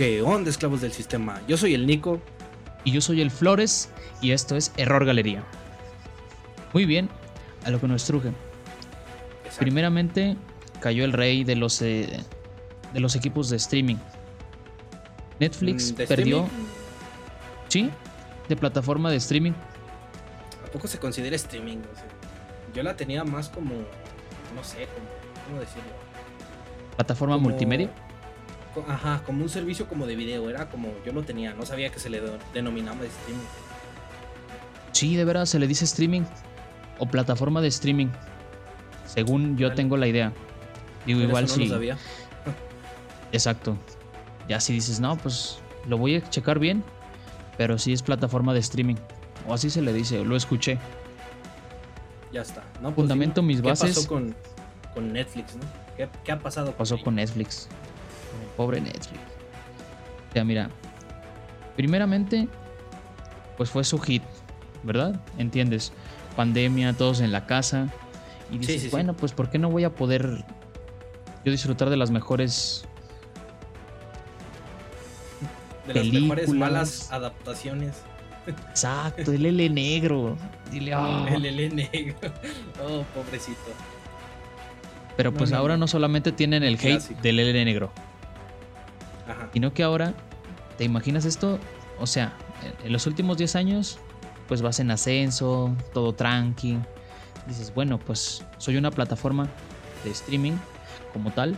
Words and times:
¿Qué 0.00 0.22
onda, 0.22 0.48
esclavos 0.48 0.80
del 0.80 0.92
sistema? 0.92 1.42
Yo 1.46 1.58
soy 1.58 1.74
el 1.74 1.86
Nico. 1.86 2.22
Y 2.84 2.92
yo 2.92 3.02
soy 3.02 3.20
el 3.20 3.30
Flores 3.30 3.90
y 4.22 4.30
esto 4.30 4.56
es 4.56 4.72
Error 4.78 5.04
Galería. 5.04 5.44
Muy 6.72 6.86
bien, 6.86 7.10
a 7.66 7.70
lo 7.70 7.78
que 7.78 7.86
nos 7.86 8.06
truje. 8.06 8.32
Primeramente 9.58 10.38
cayó 10.80 11.04
el 11.04 11.12
rey 11.12 11.44
de 11.44 11.54
los, 11.54 11.82
eh, 11.82 12.24
de 12.94 13.00
los 13.00 13.14
equipos 13.14 13.50
de 13.50 13.58
streaming. 13.58 13.96
Netflix 15.38 15.92
Mm, 15.92 15.96
¿de 15.96 16.06
perdió... 16.06 16.36
streaming? 16.44 16.66
Sí, 17.68 17.90
de 18.48 18.56
plataforma 18.56 19.10
de 19.10 19.16
streaming. 19.18 19.52
¿A 20.66 20.70
poco 20.72 20.88
se 20.88 20.98
considera 20.98 21.36
streaming? 21.36 21.76
O 21.76 21.94
sea, 21.94 22.06
yo 22.74 22.82
la 22.82 22.96
tenía 22.96 23.22
más 23.22 23.50
como, 23.50 23.74
no 23.74 24.64
sé, 24.64 24.88
como, 24.94 25.44
¿cómo 25.46 25.60
decirlo? 25.60 25.90
Plataforma 26.96 27.34
Como- 27.34 27.50
multimedia. 27.50 27.90
Ajá, 28.88 29.22
como 29.26 29.42
un 29.42 29.48
servicio 29.48 29.88
como 29.88 30.06
de 30.06 30.14
video, 30.16 30.48
era 30.48 30.68
como 30.68 30.88
yo 31.04 31.12
lo 31.12 31.22
tenía, 31.22 31.54
no 31.54 31.66
sabía 31.66 31.90
que 31.90 31.98
se 31.98 32.08
le 32.08 32.20
de- 32.20 32.38
denominaba 32.54 33.04
streaming. 33.04 33.44
Sí, 34.92 35.16
de 35.16 35.24
veras 35.24 35.48
se 35.48 35.58
le 35.58 35.66
dice 35.66 35.84
streaming 35.84 36.22
o 36.98 37.06
plataforma 37.06 37.60
de 37.60 37.68
streaming. 37.68 38.08
Según 39.06 39.56
yo 39.56 39.68
Vale. 39.68 39.76
tengo 39.76 39.96
la 39.96 40.06
idea. 40.06 40.32
Digo, 41.06 41.20
igual 41.20 41.44
no 41.44 41.48
sí. 41.54 41.64
lo 41.66 41.74
sabía. 41.74 41.98
Exacto. 43.32 43.76
Ya 44.48 44.60
si 44.60 44.72
dices, 44.72 45.00
no, 45.00 45.16
pues 45.16 45.58
lo 45.86 45.98
voy 45.98 46.16
a 46.16 46.30
checar 46.30 46.58
bien. 46.58 46.84
Pero 47.58 47.78
sí 47.78 47.92
es 47.92 48.02
plataforma 48.02 48.54
de 48.54 48.60
streaming. 48.60 48.96
O 49.48 49.54
así 49.54 49.68
se 49.70 49.82
le 49.82 49.92
dice, 49.92 50.24
lo 50.24 50.36
escuché. 50.36 50.78
Ya 52.32 52.42
está. 52.42 52.62
No, 52.80 52.88
pues, 52.88 52.94
Fundamento 52.96 53.40
dime, 53.40 53.54
mis 53.54 53.62
bases. 53.62 53.90
¿Qué 53.90 53.94
pasó 53.96 54.08
con, 54.08 54.34
con 54.94 55.12
Netflix, 55.12 55.56
no? 55.56 55.62
¿Qué, 55.96 56.08
qué 56.24 56.32
ha 56.32 56.38
pasado? 56.38 56.72
Pasó 56.72 57.00
con 57.00 57.16
Netflix. 57.16 57.68
Pobre 58.56 58.80
Netflix. 58.80 59.20
Ya, 60.34 60.44
mira. 60.44 60.70
Primeramente, 61.76 62.48
pues 63.56 63.70
fue 63.70 63.84
su 63.84 63.98
hit, 63.98 64.22
¿verdad? 64.82 65.20
¿Entiendes? 65.38 65.92
Pandemia, 66.36 66.92
todos 66.92 67.20
en 67.20 67.32
la 67.32 67.46
casa. 67.46 67.88
Y 68.50 68.58
dices, 68.58 68.74
sí, 68.76 68.80
sí. 68.86 68.88
bueno, 68.90 69.14
pues 69.14 69.32
¿por 69.32 69.48
qué 69.50 69.58
no 69.58 69.70
voy 69.70 69.84
a 69.84 69.90
poder 69.94 70.44
yo 71.44 71.52
disfrutar 71.52 71.88
de 71.90 71.96
las 71.96 72.10
mejores 72.10 72.84
De 75.86 75.94
las 75.94 76.06
mejores 76.12 76.48
malas 76.50 77.10
adaptaciones. 77.12 78.02
Exacto, 78.46 79.32
el 79.32 79.46
L 79.46 79.70
negro. 79.70 80.36
Dile, 80.70 80.92
"Ah". 80.94 81.26
El 81.30 81.44
L 81.46 81.70
negro. 81.70 82.16
Oh, 82.82 83.02
pobrecito. 83.14 83.58
Pero 85.16 85.32
pues 85.32 85.50
no, 85.50 85.58
ahora 85.58 85.76
no. 85.76 85.86
solamente 85.86 86.32
tienen 86.32 86.62
el 86.62 86.74
hate 86.74 86.80
Clásico. 86.92 87.20
del 87.22 87.38
L 87.40 87.64
negro. 87.64 87.92
Sino 89.52 89.72
que 89.72 89.82
ahora, 89.82 90.14
¿te 90.78 90.84
imaginas 90.84 91.24
esto? 91.24 91.58
O 91.98 92.06
sea, 92.06 92.32
en- 92.84 92.92
los 92.92 93.06
últimos 93.06 93.36
10 93.36 93.56
años, 93.56 93.98
pues 94.48 94.62
vas 94.62 94.80
en 94.80 94.90
ascenso, 94.90 95.74
todo 95.92 96.12
tranqui. 96.14 96.78
Dices, 97.46 97.72
bueno, 97.74 97.98
pues 97.98 98.44
soy 98.58 98.76
una 98.76 98.90
plataforma 98.90 99.48
de 100.04 100.10
streaming 100.10 100.54
como 101.12 101.30
tal, 101.30 101.56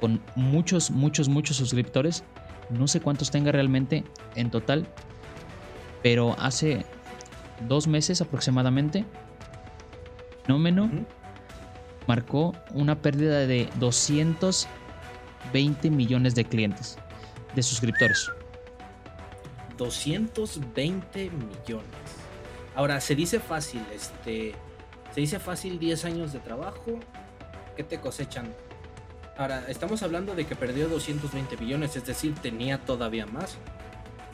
con 0.00 0.20
muchos, 0.34 0.90
muchos, 0.90 1.28
muchos 1.28 1.56
suscriptores. 1.56 2.24
No 2.70 2.88
sé 2.88 3.00
cuántos 3.00 3.30
tenga 3.30 3.52
realmente 3.52 4.04
en 4.34 4.50
total, 4.50 4.86
pero 6.02 6.34
hace 6.38 6.84
dos 7.68 7.86
meses 7.86 8.20
aproximadamente, 8.20 9.04
fenómeno 10.46 10.84
Ujú. 10.84 11.06
marcó 12.06 12.54
una 12.72 12.96
pérdida 12.96 13.46
de 13.46 13.68
220 15.52 15.90
millones 15.90 16.34
de 16.34 16.44
clientes, 16.44 16.98
de 17.54 17.62
suscriptores. 17.62 18.30
220 19.76 21.30
millones. 21.30 21.86
Ahora, 22.74 23.00
se 23.00 23.14
dice 23.14 23.40
fácil, 23.40 23.82
este. 23.94 24.54
Se 25.14 25.20
dice 25.20 25.38
fácil 25.38 25.78
10 25.78 26.04
años 26.06 26.32
de 26.32 26.40
trabajo. 26.40 26.98
¿Qué 27.76 27.84
te 27.84 28.00
cosechan? 28.00 28.52
Ahora, 29.36 29.64
estamos 29.68 30.02
hablando 30.02 30.34
de 30.34 30.44
que 30.46 30.56
perdió 30.56 30.88
220 30.88 31.56
millones, 31.56 31.96
es 31.96 32.06
decir, 32.06 32.34
tenía 32.34 32.78
todavía 32.78 33.26
más. 33.26 33.56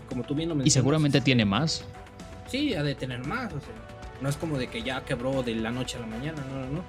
Como 0.09 0.25
tú 0.25 0.35
bien 0.35 0.49
lo 0.49 0.55
Y 0.55 0.59
mencionas. 0.59 0.75
seguramente 0.75 1.19
este, 1.19 1.27
tiene 1.27 1.45
más. 1.45 1.85
Sí, 2.49 2.75
ha 2.75 2.83
de 2.83 2.95
tener 2.95 3.27
más, 3.27 3.53
o 3.53 3.61
sea. 3.61 3.75
No 4.21 4.29
es 4.29 4.37
como 4.37 4.59
de 4.59 4.69
que 4.69 4.83
ya 4.83 5.03
quebró 5.05 5.43
de 5.43 5.55
la 5.55 5.71
noche 5.71 5.97
a 5.97 6.01
la 6.01 6.07
mañana, 6.07 6.43
no, 6.51 6.61
no, 6.61 6.67
no. 6.67 6.85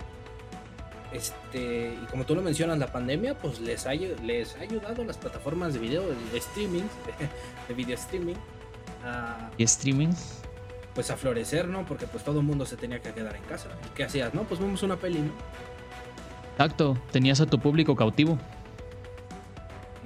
Este, 1.11 1.97
y 2.01 2.05
como 2.09 2.25
tú 2.25 2.35
lo 2.35 2.41
mencionas, 2.41 2.77
la 2.79 2.91
pandemia, 2.91 3.37
pues 3.37 3.59
les 3.59 3.85
ha, 3.85 3.93
les 3.93 4.55
ha 4.55 4.61
ayudado 4.61 5.01
a 5.01 5.05
las 5.05 5.17
plataformas 5.17 5.73
de 5.73 5.79
video, 5.79 6.03
de 6.07 6.37
streaming, 6.37 6.83
de 7.67 7.73
video 7.73 7.95
streaming, 7.95 8.35
a, 9.03 9.49
Y 9.57 9.63
streaming. 9.63 10.13
pues 10.95 11.11
a 11.11 11.17
florecer, 11.17 11.67
¿no? 11.67 11.85
Porque 11.85 12.07
pues 12.07 12.23
todo 12.23 12.39
el 12.39 12.45
mundo 12.45 12.65
se 12.65 12.77
tenía 12.77 13.01
que 13.01 13.11
quedar 13.11 13.35
en 13.35 13.43
casa. 13.43 13.69
¿Y 13.85 13.89
qué 13.95 14.05
hacías? 14.05 14.33
No, 14.33 14.43
pues 14.43 14.59
vemos 14.59 14.81
una 14.83 14.95
peli, 14.95 15.19
¿no? 15.19 15.31
Exacto, 16.53 16.97
tenías 17.11 17.41
a 17.41 17.45
tu 17.45 17.59
público 17.59 17.95
cautivo. 17.95 18.37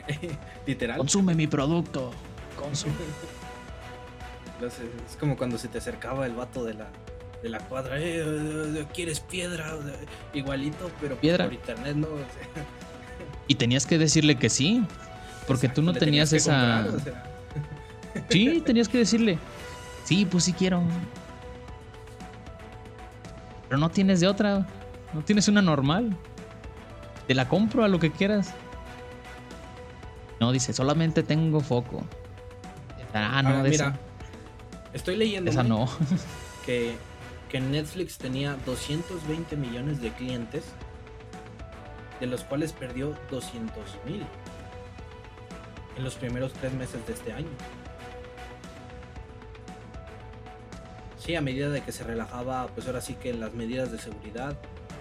Literal. 0.65 0.97
Consume 0.97 1.35
mi 1.35 1.47
producto. 1.47 2.11
Consume. 2.59 2.93
Entonces, 4.55 4.85
es 5.09 5.17
como 5.17 5.35
cuando 5.37 5.57
se 5.57 5.67
te 5.67 5.77
acercaba 5.79 6.25
el 6.25 6.33
vato 6.33 6.63
de 6.63 6.75
la, 6.75 6.87
de 7.45 7.49
la 7.51 7.59
cuadra, 7.59 7.99
"Eh, 7.99 8.23
eh, 8.25 8.85
¿quieres 8.91 9.19
piedra? 9.19 9.77
Igualito, 10.33 10.89
pero 10.99 11.15
¿Piedra? 11.15 11.45
por 11.45 11.53
internet, 11.53 11.95
¿no? 11.95 12.07
O 12.15 12.17
sea, 12.17 12.63
Y 13.47 13.53
tenías 13.53 13.85
que 13.85 13.99
decirle 13.99 14.35
que 14.37 14.49
sí. 14.49 14.83
Porque 15.47 15.69
tú 15.69 15.83
no 15.83 15.93
tenías 15.93 16.33
esa. 16.33 16.85
comprar, 16.85 16.95
o 16.95 16.99
sea. 16.99 17.23
Sí, 18.31 18.63
tenías 18.65 18.89
que 18.89 18.97
decirle. 18.97 19.37
Sí, 20.05 20.25
pues 20.25 20.45
sí 20.45 20.53
quiero. 20.53 20.81
Pero 23.69 23.77
no 23.77 23.89
tienes 23.89 24.21
de 24.21 24.27
otra. 24.27 24.65
No 25.13 25.21
tienes 25.23 25.47
una 25.47 25.61
normal. 25.61 26.17
Te 27.27 27.35
la 27.35 27.47
compro 27.47 27.83
a 27.83 27.87
lo 27.87 27.99
que 27.99 28.11
quieras. 28.11 28.55
No, 30.39 30.51
dice, 30.51 30.73
solamente 30.73 31.21
tengo 31.21 31.59
foco. 31.59 32.03
Ah, 33.13 33.41
no, 33.43 33.61
de 33.63 33.69
mira, 33.69 33.85
esa, 33.87 33.99
estoy 34.93 35.15
leyendo 35.15 35.51
esa 35.51 35.61
no. 35.63 35.87
que, 36.65 36.95
que 37.49 37.59
Netflix 37.59 38.17
tenía 38.17 38.57
220 38.65 39.55
millones 39.55 40.01
de 40.01 40.11
clientes, 40.11 40.63
de 42.19 42.27
los 42.27 42.43
cuales 42.43 42.73
perdió 42.73 43.15
200 43.29 43.73
mil 44.05 44.25
en 45.97 46.03
los 46.03 46.15
primeros 46.15 46.53
tres 46.53 46.73
meses 46.73 47.05
de 47.07 47.13
este 47.13 47.33
año. 47.33 47.49
Sí, 51.17 51.35
a 51.35 51.41
medida 51.41 51.69
de 51.69 51.81
que 51.81 51.91
se 51.91 52.03
relajaba, 52.03 52.67
pues 52.67 52.87
ahora 52.87 53.01
sí 53.01 53.15
que 53.15 53.33
las 53.33 53.53
medidas 53.53 53.91
de 53.91 53.97
seguridad 53.97 54.55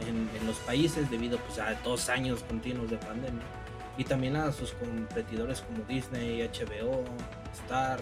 en, 0.06 0.28
los 0.46 0.56
países 0.58 1.10
debido 1.10 1.38
pues, 1.38 1.58
a 1.58 1.74
dos 1.82 2.08
años 2.08 2.42
continuos 2.42 2.90
de 2.90 2.96
pandemia 2.96 3.44
y 3.96 4.04
también 4.04 4.36
a 4.36 4.50
sus 4.52 4.72
competidores 4.72 5.60
como 5.60 5.84
Disney, 5.84 6.42
HBO, 6.42 7.04
Star, 7.52 8.00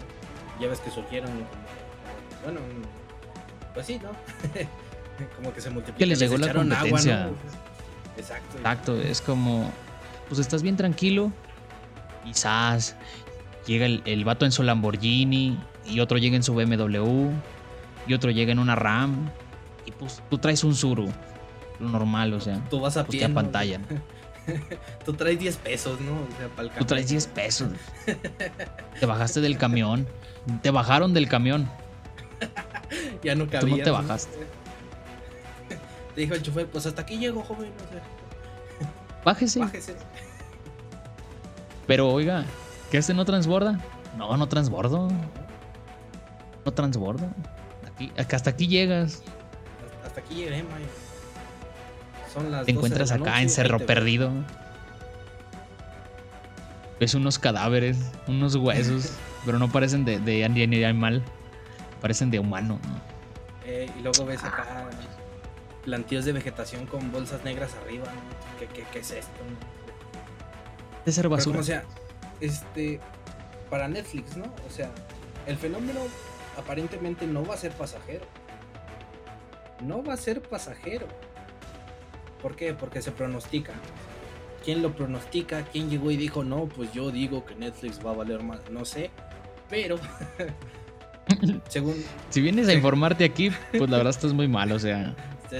ya 0.59 0.67
ves 0.67 0.79
que 0.79 0.89
surgieron 0.89 1.31
bueno, 2.43 2.59
pues 3.73 3.85
sí, 3.87 3.99
¿no? 4.01 4.09
como 5.35 5.53
que 5.53 5.61
se 5.61 5.69
multiplicaron. 5.69 5.97
Que 5.97 6.05
les 6.05 6.19
llegó 6.19 6.37
la 6.37 6.53
competencia. 6.53 7.29
Exacto. 8.17 8.57
Exacto, 8.57 9.01
es 9.01 9.21
como, 9.21 9.71
pues 10.27 10.39
estás 10.39 10.61
bien 10.61 10.77
tranquilo 10.77 11.31
¡zas! 12.33 12.95
llega 13.65 13.85
el, 13.85 14.01
el 14.05 14.23
vato 14.23 14.45
en 14.45 14.51
su 14.51 14.63
Lamborghini 14.63 15.57
y 15.85 15.99
otro 15.99 16.17
llega 16.17 16.35
en 16.35 16.43
su 16.43 16.53
BMW 16.53 17.31
y 18.07 18.13
otro 18.13 18.31
llega 18.31 18.51
en 18.51 18.59
una 18.59 18.75
RAM 18.75 19.29
y 19.85 19.91
pues 19.91 20.21
tú 20.29 20.37
traes 20.37 20.63
un 20.63 20.75
Zuru, 20.75 21.09
lo 21.79 21.89
normal, 21.89 22.33
o 22.33 22.39
sea, 22.39 22.61
Tú 22.69 22.79
vas 22.79 22.95
a 22.97 23.03
pues 23.03 23.17
pie. 23.17 23.21
te 23.21 23.27
¿no? 23.27 23.39
apantallan. 23.39 23.85
Tú 25.05 25.13
traes 25.13 25.39
10 25.39 25.55
pesos, 25.57 26.01
¿no? 26.01 26.11
O 26.13 26.37
sea, 26.37 26.49
para 26.49 26.67
el 26.67 26.73
Tú 26.75 26.83
traes 26.85 27.05
camión. 27.05 27.07
10 27.07 27.27
pesos. 27.27 27.69
Te 28.99 29.05
bajaste 29.05 29.39
del 29.39 29.57
camión. 29.57 30.05
Te 30.61 30.69
bajaron 30.69 31.13
del 31.13 31.29
camión. 31.29 31.69
Ya 33.23 33.35
no 33.35 33.45
Tú 33.45 33.51
cabías. 33.51 33.77
no 33.79 33.83
te 33.83 33.91
bajaste. 33.91 34.37
Te 36.15 36.21
dijo 36.21 36.33
el 36.35 36.41
chofer, 36.43 36.67
pues 36.67 36.85
hasta 36.85 37.01
aquí 37.01 37.17
llego, 37.17 37.41
joven. 37.43 37.71
O 37.87 37.91
sea, 37.91 38.01
Bájese. 39.25 39.59
bájese. 39.59 39.95
Pero 41.87 42.09
oiga, 42.09 42.45
¿que 42.91 42.97
este 42.97 43.13
no 43.13 43.25
transborda? 43.25 43.79
No, 44.17 44.35
no 44.37 44.47
transbordo. 44.47 45.09
No 46.65 46.71
transbordo. 46.71 47.27
Aquí, 47.87 48.11
hasta 48.31 48.49
aquí 48.51 48.67
llegas. 48.67 49.23
Hasta, 49.95 50.07
hasta 50.07 50.19
aquí 50.21 50.35
llegué, 50.35 50.63
Mayo. 50.63 50.85
Son 52.33 52.43
las 52.51 52.61
12 52.61 52.65
Te 52.65 52.71
encuentras 52.71 53.11
acá 53.11 53.31
noche, 53.31 53.41
en 53.41 53.49
Cerro. 53.49 53.79
Perdido. 53.79 54.31
Ves 56.99 57.15
unos 57.15 57.37
cadáveres, 57.39 57.97
unos 58.27 58.55
huesos, 58.55 59.13
pero 59.45 59.59
no 59.59 59.69
parecen 59.71 60.05
de, 60.05 60.19
de 60.19 60.45
ani- 60.45 60.67
ni 60.67 60.83
animal. 60.83 61.23
Parecen 62.01 62.29
de 62.31 62.39
humano. 62.39 62.79
Eh, 63.65 63.89
y 63.97 64.01
luego 64.01 64.25
ves 64.25 64.43
acá 64.43 64.89
plantíos 65.83 66.25
de 66.25 66.33
vegetación 66.33 66.85
con 66.85 67.11
bolsas 67.11 67.43
negras 67.43 67.73
arriba. 67.83 68.05
¿no? 68.05 68.59
¿Qué, 68.59 68.67
qué, 68.67 68.85
qué 68.91 68.99
es 68.99 69.11
esto? 69.11 69.43
no? 69.49 71.03
De 71.05 71.11
ser 71.11 71.27
basura. 71.27 71.55
como 71.55 71.63
sea, 71.63 71.83
este, 72.39 72.99
para 73.69 73.87
Netflix, 73.87 74.37
¿no? 74.37 74.45
O 74.67 74.69
sea, 74.69 74.89
el 75.45 75.57
fenómeno 75.57 75.99
aparentemente 76.57 77.27
no 77.27 77.45
va 77.45 77.55
a 77.55 77.57
ser 77.57 77.71
pasajero. 77.71 78.25
No 79.81 80.03
va 80.03 80.13
a 80.13 80.17
ser 80.17 80.41
pasajero. 80.41 81.07
¿Por 82.41 82.55
qué? 82.55 82.73
Porque 82.73 83.01
se 83.01 83.11
pronostica. 83.11 83.73
¿Quién 84.63 84.81
lo 84.81 84.93
pronostica? 84.95 85.65
¿Quién 85.71 85.89
llegó 85.89 86.11
y 86.11 86.17
dijo, 86.17 86.43
no, 86.43 86.67
pues 86.67 86.93
yo 86.93 87.11
digo 87.11 87.45
que 87.45 87.55
Netflix 87.55 88.05
va 88.05 88.11
a 88.11 88.15
valer 88.15 88.43
más? 88.43 88.69
No 88.69 88.85
sé. 88.85 89.11
Pero, 89.69 89.97
según... 91.67 92.03
Si 92.29 92.41
vienes 92.41 92.67
a 92.67 92.73
informarte 92.73 93.23
aquí, 93.23 93.51
pues 93.71 93.89
la 93.89 93.97
verdad 93.97 94.09
estás 94.15 94.33
muy 94.33 94.47
mal, 94.47 94.71
o 94.71 94.79
sea... 94.79 95.15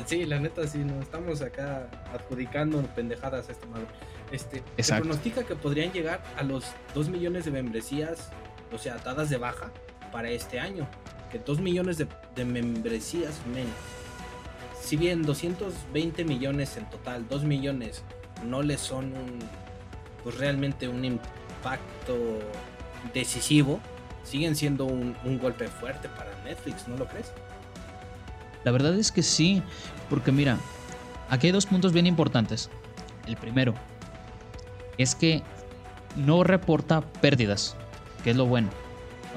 Sí, 0.08 0.26
la 0.26 0.40
neta 0.40 0.66
sí, 0.66 0.80
no 0.80 1.00
estamos 1.02 1.42
acá 1.44 1.88
adjudicando 2.12 2.82
pendejadas 2.96 3.50
a 3.50 3.52
esta 3.52 3.68
madre. 3.68 3.86
Este, 4.32 4.64
se 4.80 4.96
pronostica 4.96 5.44
que 5.44 5.56
podrían 5.56 5.92
llegar 5.92 6.24
a 6.36 6.42
los 6.42 6.66
2 6.96 7.10
millones 7.10 7.46
de 7.46 7.52
membresías, 7.52 8.32
o 8.72 8.80
sea, 8.80 8.98
dadas 8.98 9.30
de 9.30 9.38
baja 9.38 9.72
para 10.12 10.32
este 10.32 10.60
año. 10.60 10.88
Que 11.32 11.38
2 11.38 11.60
millones 11.60 12.00
de, 12.00 12.08
de 12.36 12.44
membresías 12.44 13.40
menos. 13.54 13.76
Si 14.82 14.98
bien 14.98 15.22
220 15.22 16.26
millones 16.26 16.76
en 16.76 16.90
total, 16.90 17.28
2 17.30 17.44
millones 17.44 18.04
no 18.46 18.64
le 18.64 18.78
son 18.78 19.06
un, 19.06 19.40
pues 20.24 20.38
realmente 20.38 20.88
un 20.88 21.06
impacto 21.06 22.40
decisivo, 23.14 23.80
siguen 24.24 24.56
siendo 24.56 24.86
un, 24.86 25.16
un 25.24 25.40
golpe 25.40 25.68
fuerte 25.68 26.10
para 26.10 26.32
Netflix, 26.44 26.88
¿no 26.88 26.98
lo 26.98 27.08
crees? 27.08 27.32
La 28.64 28.72
verdad 28.72 28.96
es 28.96 29.12
que 29.12 29.24
sí, 29.24 29.62
porque 30.10 30.32
mira, 30.32 30.58
aquí 31.30 31.48
hay 31.48 31.54
dos 31.54 31.66
puntos 31.66 31.94
bien 31.94 32.08
importantes. 32.08 32.70
El 33.28 33.38
primero 33.38 33.74
es 34.98 35.16
que 35.16 35.44
no 36.16 36.44
reporta 36.44 37.02
pérdidas, 37.02 37.76
que 38.24 38.32
es 38.32 38.36
lo 38.36 38.46
bueno. 38.46 38.70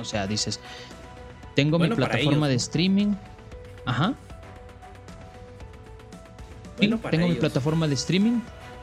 O 0.00 0.04
sea, 0.04 0.26
dices, 0.26 0.60
tengo 1.54 1.78
mi 1.78 1.88
plataforma 1.88 2.48
de 2.48 2.54
streaming. 2.54 3.14
Ajá. 3.84 4.14
tengo 6.78 7.28
mi 7.28 7.34
plataforma 7.34 7.88
de 7.88 7.94
streaming, 7.94 8.40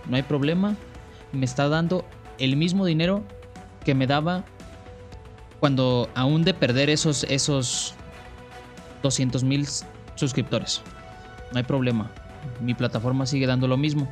no 0.09 0.15
hay 0.15 0.23
problema. 0.23 0.75
Me 1.31 1.45
está 1.45 1.67
dando 1.69 2.05
el 2.37 2.57
mismo 2.57 2.85
dinero 2.85 3.23
que 3.85 3.93
me 3.93 4.07
daba 4.07 4.43
cuando 5.63 6.09
aún 6.13 6.43
de 6.43 6.53
perder 6.53 6.89
esos, 6.89 7.23
esos 7.29 7.95
200 9.01 9.45
mil 9.45 9.65
suscriptores. 10.15 10.81
No 11.53 11.57
hay 11.57 11.63
problema. 11.63 12.11
Mi 12.59 12.73
plataforma 12.73 13.25
sigue 13.25 13.47
dando 13.47 13.69
lo 13.69 13.77
mismo. 13.77 14.09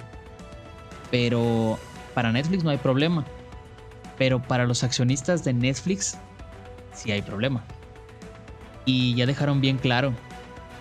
Pero 1.12 1.77
para 2.13 2.31
Netflix 2.31 2.63
no 2.63 2.69
hay 2.69 2.77
problema. 2.77 3.25
Pero 4.18 4.42
para 4.42 4.65
los 4.65 4.86
accionistas 4.86 5.44
de 5.44 5.51
Netflix 5.51 6.18
sí 6.94 7.12
hay 7.12 7.21
problema. 7.21 7.65
Y 8.86 9.13
ya 9.15 9.25
dejaron 9.25 9.59
bien 9.59 9.77
claro. 9.77 10.13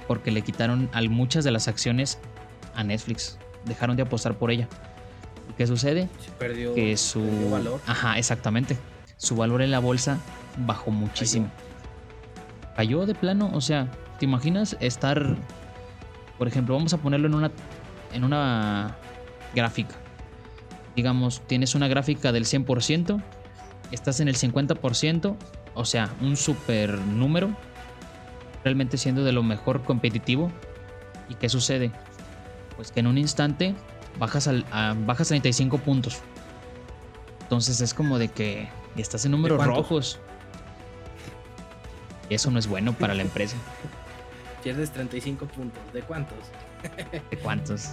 Porque 0.07 0.31
le 0.31 0.43
quitaron 0.43 0.89
muchas 1.09 1.43
de 1.43 1.51
las 1.51 1.67
acciones 1.67 2.21
a 2.77 2.85
Netflix. 2.85 3.39
Dejaron 3.65 3.97
de 3.97 4.05
apostar 4.05 4.39
por 4.39 4.53
ella. 4.53 4.69
¿Y 5.51 5.53
qué 5.55 5.67
sucede? 5.67 6.09
perdió, 6.39 6.77
que 6.77 6.97
su 6.97 7.51
valor. 7.51 7.81
Ajá, 7.89 8.21
exactamente. 8.21 8.79
Su 9.17 9.35
valor 9.35 9.63
en 9.63 9.73
la 9.73 9.81
bolsa 9.81 10.21
bajó 10.59 10.91
muchísimo. 10.91 11.51
Cayó 12.77 13.07
de 13.07 13.15
plano, 13.15 13.51
o 13.53 13.61
sea, 13.61 13.89
¿Te 14.21 14.27
imaginas 14.27 14.77
estar, 14.81 15.35
por 16.37 16.47
ejemplo, 16.47 16.75
vamos 16.75 16.93
a 16.93 16.99
ponerlo 16.99 17.27
en 17.27 17.35
una, 17.35 17.51
en 18.13 18.23
una 18.23 18.95
gráfica? 19.55 19.95
Digamos, 20.95 21.41
tienes 21.47 21.75
una 21.75 21.89
gráfica 21.89 22.31
del 22.31 22.45
100%, 22.45 23.23
estás 23.93 24.21
en 24.21 24.29
el 24.29 24.37
50%, 24.37 25.37
o 25.75 25.85
sea, 25.87 26.11
un 26.21 26.37
super 26.37 26.99
número, 26.99 27.57
realmente 28.63 28.99
siendo 28.99 29.25
de 29.25 29.33
lo 29.33 29.43
mejor 29.43 29.85
competitivo. 29.85 30.53
¿Y 31.31 31.35
qué 31.37 31.49
sucede? 31.49 31.91
Pues 32.77 32.93
que 32.93 33.01
en 33.01 33.07
un 33.07 33.17
instante 33.17 33.75
bajas, 34.19 34.49
al, 34.49 34.67
a, 34.71 34.95
bajas 35.07 35.29
35 35.29 35.79
puntos. 35.79 36.21
Entonces 37.41 37.81
es 37.81 37.95
como 37.95 38.19
de 38.19 38.29
que 38.29 38.69
estás 38.97 39.25
en 39.25 39.31
números 39.31 39.65
rojos. 39.65 40.21
Eso 42.31 42.51
no 42.51 42.59
es 42.59 42.69
bueno 42.69 42.93
para 42.93 43.13
la 43.13 43.23
empresa. 43.23 43.57
Pierdes 44.63 44.91
35 44.93 45.47
puntos. 45.47 45.83
¿De 45.93 46.03
cuántos? 46.03 46.39
¿De 47.31 47.37
cuántos? 47.39 47.91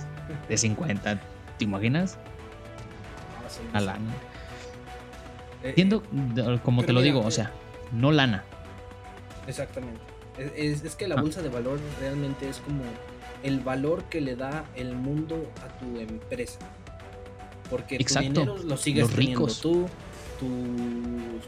De 0.47 0.57
50. 0.57 1.19
¿Te 1.57 1.63
imaginas? 1.63 2.17
No, 3.73 3.79
lana. 3.79 4.13
Eh, 5.63 5.69
Entiendo, 5.69 6.03
eh, 6.35 6.59
como 6.63 6.83
te 6.83 6.93
lo 6.93 7.01
digo, 7.01 7.21
o 7.21 7.31
sea, 7.31 7.51
no 7.91 8.11
lana. 8.11 8.43
Exactamente. 9.47 10.01
Es, 10.37 10.95
que 10.95 11.07
la 11.07 11.15
ah. 11.15 11.21
bolsa 11.21 11.41
de 11.41 11.49
valor 11.49 11.79
realmente 11.99 12.47
es 12.47 12.59
como 12.59 12.83
el 13.41 13.59
valor 13.61 14.03
que 14.03 14.21
le 14.21 14.35
da 14.35 14.65
el 14.75 14.95
mundo 14.95 15.51
a 15.63 15.79
tu 15.79 15.99
empresa. 15.99 16.59
Porque 17.69 17.95
Exacto. 17.95 18.33
tu 18.33 18.39
dinero 18.39 18.57
lo 18.63 18.77
sigues 18.77 19.09
teniendo 19.09 19.47
tú, 19.47 19.87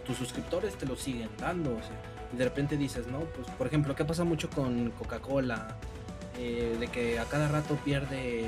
tus 0.05 0.17
suscriptores 0.17 0.75
te 0.75 0.87
lo 0.87 0.95
siguen 0.95 1.29
dando. 1.37 1.71
O 1.71 1.79
sea, 1.79 2.18
de 2.31 2.43
repente 2.43 2.77
dices, 2.77 3.07
no, 3.07 3.19
pues 3.19 3.47
por 3.57 3.67
ejemplo, 3.67 3.95
¿qué 3.95 4.05
pasa 4.05 4.23
mucho 4.23 4.49
con 4.49 4.91
Coca-Cola? 4.91 5.75
Eh, 6.37 6.77
de 6.79 6.87
que 6.87 7.19
a 7.19 7.25
cada 7.25 7.47
rato 7.49 7.75
pierde, 7.83 8.45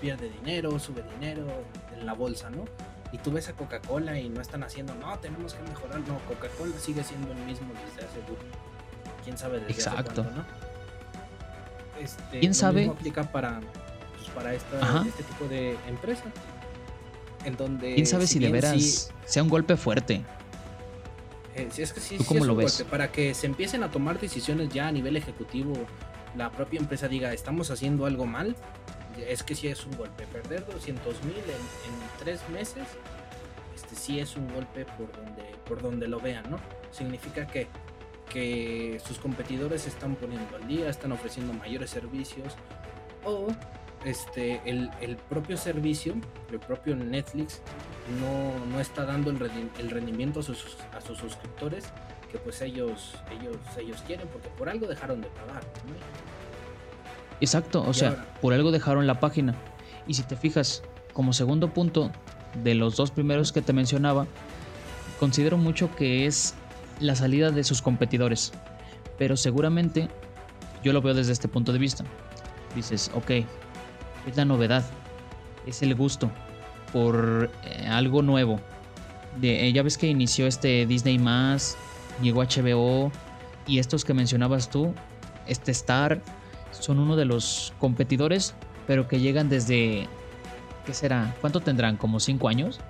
pierde 0.00 0.30
dinero, 0.30 0.78
sube 0.78 1.02
dinero 1.18 1.46
en 1.94 2.06
la 2.06 2.14
bolsa, 2.14 2.48
¿no? 2.50 2.64
Y 3.12 3.18
tú 3.18 3.30
ves 3.30 3.48
a 3.48 3.52
Coca-Cola 3.52 4.18
y 4.18 4.28
no 4.28 4.40
están 4.40 4.62
haciendo, 4.62 4.94
no, 4.94 5.18
tenemos 5.18 5.54
que 5.54 5.62
mejorar, 5.62 6.00
no, 6.00 6.18
Coca-Cola 6.28 6.72
sigue 6.78 7.04
siendo 7.04 7.32
el 7.32 7.38
mismo 7.38 7.72
desde 7.74 8.06
hace, 8.06 8.20
quién 9.22 9.36
sabe 9.36 9.60
desde 9.60 9.72
Exacto. 9.72 10.22
Hace 10.22 10.22
cuándo, 10.22 10.42
¿no? 10.42 10.66
Este, 12.02 12.40
¿Quién 12.40 12.54
sabe? 12.54 12.80
Mismo 12.80 12.94
aplica 12.94 13.22
para, 13.24 13.60
pues, 14.16 14.30
para 14.30 14.54
esta, 14.54 15.04
este 15.06 15.22
tipo 15.22 15.46
de 15.48 15.76
empresa. 15.88 16.24
En 17.44 17.56
donde, 17.56 17.94
¿Quién 17.94 18.06
sabe 18.06 18.26
si, 18.26 18.38
de 18.38 18.50
veras 18.50 19.12
sea 19.24 19.42
un 19.42 19.48
golpe 19.48 19.76
fuerte? 19.76 20.24
Eh, 21.56 21.68
es 21.78 21.92
que 21.92 22.00
sí, 22.00 22.18
lo 22.34 22.54
ves? 22.54 22.84
Para 22.90 23.10
que 23.10 23.34
se 23.34 23.46
empiecen 23.46 23.82
a 23.82 23.90
tomar 23.90 24.20
decisiones 24.20 24.68
ya 24.68 24.88
a 24.88 24.92
nivel 24.92 25.16
ejecutivo, 25.16 25.74
la 26.36 26.50
propia 26.52 26.80
empresa 26.80 27.08
diga, 27.08 27.32
estamos 27.32 27.70
haciendo 27.70 28.04
algo 28.04 28.26
mal, 28.26 28.54
es 29.26 29.42
que 29.42 29.54
sí 29.54 29.68
es 29.68 29.86
un 29.86 29.96
golpe. 29.96 30.26
Perder 30.26 30.66
200 30.66 31.24
mil 31.24 31.36
en, 31.36 32.18
tres 32.18 32.40
meses, 32.50 32.84
este 33.74 33.94
sí 33.94 34.20
es 34.20 34.36
un 34.36 34.52
golpe 34.52 34.84
por 34.84 35.10
donde, 35.12 35.42
por 35.66 35.80
donde 35.80 36.08
lo 36.08 36.20
vean, 36.20 36.50
¿no? 36.50 36.58
Significa 36.90 37.46
que, 37.46 37.68
que 38.28 39.00
sus 39.04 39.18
competidores 39.18 39.82
se 39.82 39.88
están 39.88 40.14
poniendo 40.16 40.56
al 40.56 40.68
día, 40.68 40.90
están 40.90 41.12
ofreciendo 41.12 41.54
mayores 41.54 41.90
servicios 41.90 42.54
o 43.24 43.48
este, 44.04 44.60
el, 44.64 44.90
el 45.00 45.16
propio 45.16 45.56
servicio, 45.56 46.14
el 46.50 46.58
propio 46.60 46.94
Netflix 46.96 47.60
no, 48.20 48.66
no 48.72 48.80
está 48.80 49.04
dando 49.04 49.30
el, 49.30 49.90
rendimiento 49.90 50.40
a 50.40 50.42
sus, 50.42 50.76
a 50.96 51.00
sus 51.00 51.18
suscriptores 51.18 51.86
que 52.30 52.38
pues 52.38 52.60
ellos, 52.62 53.14
ellos, 53.30 53.56
ellos 53.78 54.02
quieren, 54.06 54.28
porque 54.28 54.48
por 54.50 54.68
algo 54.68 54.86
dejaron 54.86 55.20
de 55.20 55.28
pagar. 55.28 55.62
Exacto, 57.40 57.84
o 57.86 57.92
sea, 57.92 58.26
por 58.40 58.52
algo 58.52 58.70
dejaron 58.70 59.06
la 59.06 59.20
página. 59.20 59.54
Y 60.06 60.14
si 60.14 60.22
te 60.22 60.36
fijas, 60.36 60.82
como 61.12 61.32
segundo 61.32 61.72
punto 61.72 62.10
de 62.62 62.74
los 62.74 62.96
dos 62.96 63.10
primeros 63.10 63.52
que 63.52 63.62
te 63.62 63.72
mencionaba, 63.72 64.26
considero 65.20 65.56
mucho 65.56 65.94
que 65.94 66.26
es 66.26 66.54
la 67.00 67.14
salida 67.14 67.50
de 67.50 67.64
sus 67.64 67.82
competidores. 67.82 68.52
Pero 69.18 69.36
seguramente 69.36 70.08
yo 70.82 70.92
lo 70.92 71.02
veo 71.02 71.14
desde 71.14 71.32
este 71.32 71.48
punto 71.48 71.72
de 71.72 71.78
vista. 71.78 72.04
Dices, 72.74 73.10
ok, 73.14 73.30
es 74.26 74.36
la 74.36 74.44
novedad, 74.44 74.84
es 75.66 75.82
el 75.82 75.94
gusto, 75.94 76.30
por 76.92 77.50
eh, 77.64 77.86
algo 77.86 78.22
nuevo. 78.22 78.60
De, 79.40 79.66
eh, 79.66 79.72
ya 79.72 79.82
ves 79.82 79.98
que 79.98 80.06
inició 80.06 80.46
este 80.46 80.86
Disney 80.86 81.18
más, 81.18 81.76
llegó 82.22 82.42
HBO 82.42 83.12
y 83.66 83.78
estos 83.78 84.04
que 84.04 84.14
mencionabas 84.14 84.70
tú, 84.70 84.94
este 85.46 85.72
Star, 85.72 86.20
son 86.70 86.98
uno 86.98 87.16
de 87.16 87.24
los 87.24 87.72
competidores, 87.78 88.54
pero 88.86 89.08
que 89.08 89.20
llegan 89.20 89.48
desde, 89.48 90.08
¿qué 90.84 90.94
será? 90.94 91.34
¿Cuánto 91.40 91.60
tendrán? 91.60 91.96
¿Como 91.96 92.20
cinco 92.20 92.48
años? 92.48 92.80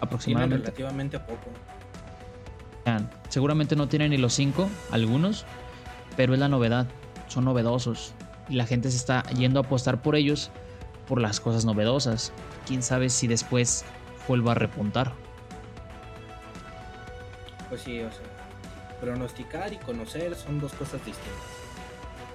Aproximadamente. 0.00 0.66
relativamente 0.66 1.18
poco. 1.18 1.50
Seguramente 3.28 3.74
no 3.74 3.88
tienen 3.88 4.10
ni 4.10 4.18
los 4.18 4.34
cinco, 4.34 4.68
algunos, 4.90 5.44
pero 6.16 6.34
es 6.34 6.38
la 6.38 6.48
novedad, 6.48 6.86
son 7.26 7.46
novedosos 7.46 8.14
y 8.48 8.54
la 8.54 8.66
gente 8.66 8.90
se 8.90 8.96
está 8.96 9.22
yendo 9.30 9.60
a 9.60 9.62
apostar 9.64 10.02
por 10.02 10.16
ellos 10.16 10.50
por 11.08 11.20
las 11.20 11.40
cosas 11.40 11.64
novedosas 11.64 12.32
quién 12.66 12.82
sabe 12.82 13.10
si 13.10 13.26
después 13.26 13.84
vuelva 14.26 14.52
a 14.52 14.54
repuntar. 14.54 15.12
Pues 17.68 17.82
sí, 17.82 18.00
o 18.00 18.10
sea, 18.10 18.20
pronosticar 19.00 19.72
y 19.72 19.76
conocer 19.76 20.34
son 20.34 20.60
dos 20.60 20.72
cosas 20.72 21.04
distintas. 21.04 21.32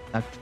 Exacto. 0.07 0.37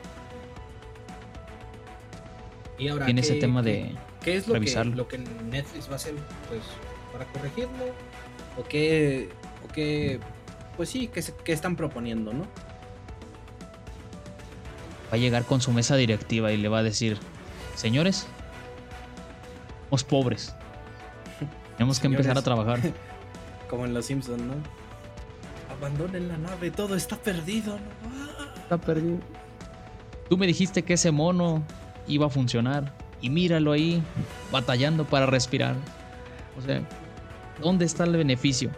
Y 2.80 2.88
ahora, 2.90 3.06
tiene 3.06 3.22
ese 3.22 3.36
tema 3.36 3.62
de 3.64 3.96
¿qué 4.24 4.36
es 4.36 4.48
lo 4.48 4.60
Que, 4.60 4.84
lo 4.86 5.08
que 5.08 5.18
Netflix 5.18 5.88
va 5.90 5.94
a 5.94 5.96
hacer? 5.96 6.14
Pues 6.48 6.62
para 7.12 7.26
corregirlo, 7.26 7.86
o 8.58 8.64
qué, 8.64 9.30
o 9.68 9.72
qué, 9.74 10.20
pues 10.76 10.90
sí, 10.90 11.08
qué, 11.08 11.22
se- 11.22 11.34
qué 11.44 11.54
están 11.54 11.76
proponiendo, 11.76 12.34
¿no? 12.34 12.46
Va 15.12 15.16
a 15.16 15.18
llegar 15.18 15.44
con 15.46 15.62
su 15.62 15.72
mesa 15.72 15.96
directiva 15.96 16.52
y 16.52 16.58
le 16.58 16.68
va 16.68 16.80
a 16.80 16.84
decir, 16.84 17.18
señores, 17.76 18.28
somos 19.86 20.04
pobres. 20.04 20.54
Tenemos 21.78 22.00
que 22.00 22.08
empezar 22.08 22.38
a 22.38 22.42
trabajar. 22.42 22.80
Como 23.70 23.86
en 23.86 23.94
Los 23.94 24.06
Simpsons, 24.06 24.42
¿no? 24.42 24.54
Abandonen 25.78 26.28
la 26.28 26.38
nave, 26.38 26.72
todo 26.72 26.96
está 26.96 27.16
perdido, 27.18 27.74
¿no? 27.76 28.10
Ah. 28.40 28.54
Está 28.58 28.78
perdido. 28.78 29.20
Tú 30.30 30.38
me 30.38 30.48
dijiste 30.48 30.84
que 30.84 30.94
ese 30.94 31.12
mono 31.12 31.64
iba 32.08 32.26
a 32.26 32.30
funcionar. 32.30 32.94
Y 33.22 33.30
míralo 33.30 33.72
ahí, 33.72 34.04
batallando 34.52 35.06
para 35.06 35.26
respirar. 35.26 35.76
O 36.58 36.62
sea, 36.62 36.82
¿dónde 37.62 37.86
está 37.86 38.04
el 38.04 38.16
beneficio? 38.16 38.70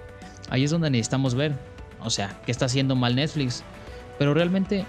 Ahí 0.49 0.63
es 0.63 0.71
donde 0.71 0.89
necesitamos 0.89 1.35
ver. 1.35 1.53
O 2.01 2.09
sea, 2.09 2.39
¿qué 2.45 2.51
está 2.51 2.65
haciendo 2.65 2.95
mal 2.95 3.15
Netflix? 3.15 3.63
Pero 4.17 4.33
realmente 4.33 4.85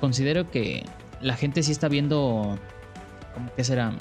considero 0.00 0.50
que 0.50 0.84
la 1.20 1.36
gente 1.36 1.62
sí 1.62 1.72
está 1.72 1.88
viendo, 1.88 2.58
¿cómo 3.34 3.52
que 3.54 3.64
será? 3.64 3.92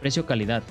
Precio-calidad. 0.00 0.62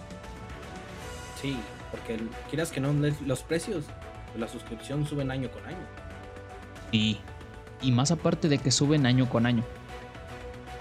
Sí, 1.42 1.58
porque 1.92 2.20
quieras 2.50 2.72
que 2.72 2.80
no, 2.80 2.94
los 3.26 3.44
precios 3.44 3.86
de 4.34 4.40
la 4.40 4.48
suscripción 4.48 5.06
suben 5.08 5.32
año 5.32 5.50
con 5.52 5.66
año. 5.66 5.78
Y, 6.92 7.18
y 7.82 7.92
más 7.92 8.12
aparte 8.12 8.50
de 8.50 8.58
que 8.58 8.72
suben 8.72 9.06
año 9.06 9.30
con 9.30 9.46
año. 9.46 9.64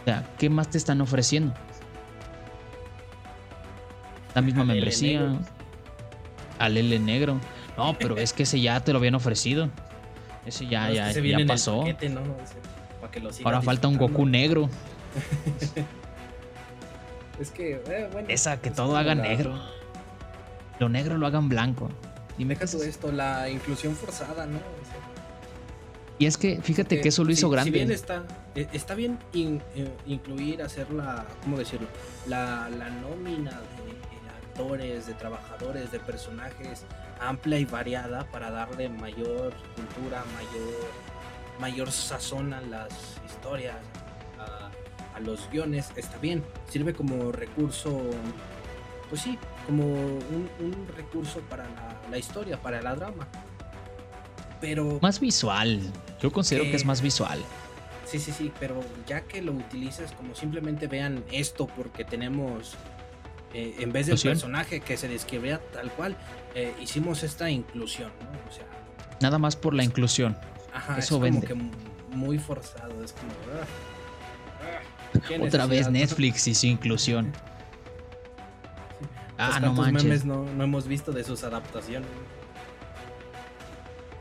O 0.02 0.04
sea, 0.04 0.26
¿qué 0.38 0.48
más 0.48 0.70
te 0.70 0.78
están 0.78 1.00
ofreciendo? 1.00 1.52
La 4.34 4.42
misma 4.42 4.62
Al 4.62 4.68
membresía. 4.68 5.38
Al 6.58 6.76
L 6.76 6.98
negro. 6.98 7.38
No, 7.76 7.94
pero 7.98 8.16
es 8.16 8.32
que 8.32 8.42
ese 8.44 8.60
ya 8.60 8.80
te 8.82 8.92
lo 8.92 8.98
habían 8.98 9.14
ofrecido. 9.14 9.68
Ese 10.46 10.66
ya, 10.66 10.86
No, 10.86 10.88
es 10.88 10.96
ya, 10.96 11.22
que 11.22 11.28
ya 11.28 11.38
pasó. 11.46 11.80
paquete, 11.80 12.08
¿no? 12.08 12.20
Para 13.08 13.12
que 13.12 13.20
lo 13.20 13.30
Ahora 13.46 13.62
falta 13.62 13.88
un. 13.88 13.96
Goku 13.98 14.26
negro. 14.26 14.68
Es 17.40 17.50
que, 17.52 17.74
eh, 17.86 18.08
bueno. 18.12 18.28
Esa 18.30 18.60
que 18.60 18.70
es 18.70 18.74
todo 18.74 18.96
haga 18.96 19.14
la- 19.14 19.22
negro. 19.22 19.54
Lo 20.80 20.88
negro 20.88 21.16
lo 21.18 21.26
hagan 21.26 21.48
blanco. 21.48 21.88
Dime 22.36 22.54
Deja 22.54 22.64
es- 22.64 22.74
esto, 22.74 23.12
la 23.12 23.48
inclusión 23.48 23.94
forzada, 23.94 24.46
¿no? 24.46 24.56
O 24.58 24.60
sea, 24.60 24.98
Y 26.18 26.26
es 26.26 26.36
que 26.36 26.60
fíjate 26.60 26.96
porque 26.96 27.02
que 27.02 27.08
eso 27.10 27.24
lo 27.24 27.30
hizo 27.30 27.46
si- 27.48 27.52
grande. 27.52 27.70
Si 27.70 27.78
bien 27.78 27.90
está, 27.92 28.24
eh, 28.56 28.66
está 28.72 28.94
bien 28.94 29.18
in- 29.34 29.62
eh, 29.76 29.88
incluir, 30.06 30.62
hacer 30.62 30.90
la, 30.90 31.24
¿cómo 31.44 31.58
decirlo? 31.58 31.86
La, 32.26 32.68
la 32.76 32.90
nómina 32.90 33.52
de, 33.52 33.84
de 33.86 34.30
actores, 34.48 35.06
de 35.06 35.14
trabajadores, 35.14 35.92
de 35.92 36.00
personajes 36.00 36.84
amplia 37.20 37.58
y 37.60 37.64
variada 37.64 38.24
para 38.30 38.50
darle 38.50 38.88
mayor 38.88 39.52
cultura, 39.76 40.24
mayor, 40.34 40.74
mayor 41.60 41.90
sazón 41.92 42.52
a 42.52 42.60
las 42.60 42.88
historias, 43.26 43.76
a, 44.38 44.70
a 45.16 45.20
los 45.20 45.48
guiones, 45.50 45.90
está 45.96 46.18
bien. 46.18 46.44
Sirve 46.68 46.94
como 46.94 47.32
recurso, 47.32 48.00
pues 49.08 49.22
sí, 49.22 49.38
como 49.66 49.84
un, 49.86 50.48
un 50.60 50.88
recurso 50.96 51.40
para 51.42 51.64
la, 51.64 52.00
la 52.10 52.18
historia, 52.18 52.60
para 52.60 52.80
la 52.82 52.94
drama. 52.94 53.26
Pero 54.60 54.98
Más 55.00 55.20
visual. 55.20 55.80
Yo 56.20 56.32
considero 56.32 56.64
que 56.64 56.76
es 56.76 56.84
más 56.84 57.00
visual. 57.00 57.38
Sí, 58.04 58.18
sí, 58.18 58.32
sí, 58.32 58.52
pero 58.58 58.80
ya 59.06 59.20
que 59.20 59.42
lo 59.42 59.52
utilizas 59.52 60.12
como 60.12 60.34
simplemente 60.34 60.86
vean 60.88 61.22
esto 61.30 61.66
porque 61.66 62.04
tenemos, 62.04 62.72
eh, 63.52 63.76
en 63.80 63.92
vez 63.92 64.06
del 64.06 64.14
Inclusión. 64.14 64.32
personaje 64.32 64.80
que 64.80 64.96
se 64.96 65.08
describía 65.08 65.60
tal 65.72 65.92
cual, 65.92 66.16
eh, 66.54 66.74
hicimos 66.80 67.22
esta 67.22 67.50
inclusión, 67.50 68.10
¿no? 68.32 68.50
O 68.50 68.52
sea, 68.54 68.64
Nada 69.20 69.38
más 69.38 69.56
por 69.56 69.74
la 69.74 69.84
inclusión. 69.84 70.36
Ajá, 70.72 70.98
Eso 70.98 71.16
es 71.16 71.20
vende. 71.22 71.46
como 71.46 71.48
que 71.48 71.54
mu- 71.54 72.16
muy 72.16 72.38
forzado, 72.38 73.02
es 73.04 73.12
como... 73.12 73.30
ah, 73.60 73.66
ah, 75.40 75.44
Otra 75.46 75.66
vez 75.66 75.87
¿no? 75.87 75.92
Netflix 75.92 76.46
y 76.48 76.54
su 76.54 76.66
inclusión. 76.66 77.32
Pues, 78.98 79.10
Ah, 79.38 79.60
no 79.60 79.75
¿cuántos 79.75 79.92
manches. 79.92 80.04
memes 80.04 80.25
no, 80.25 80.44
no 80.44 80.64
hemos 80.64 80.87
visto 80.88 81.12
de 81.12 81.22
sus 81.25 81.44
adaptaciones? 81.44 82.08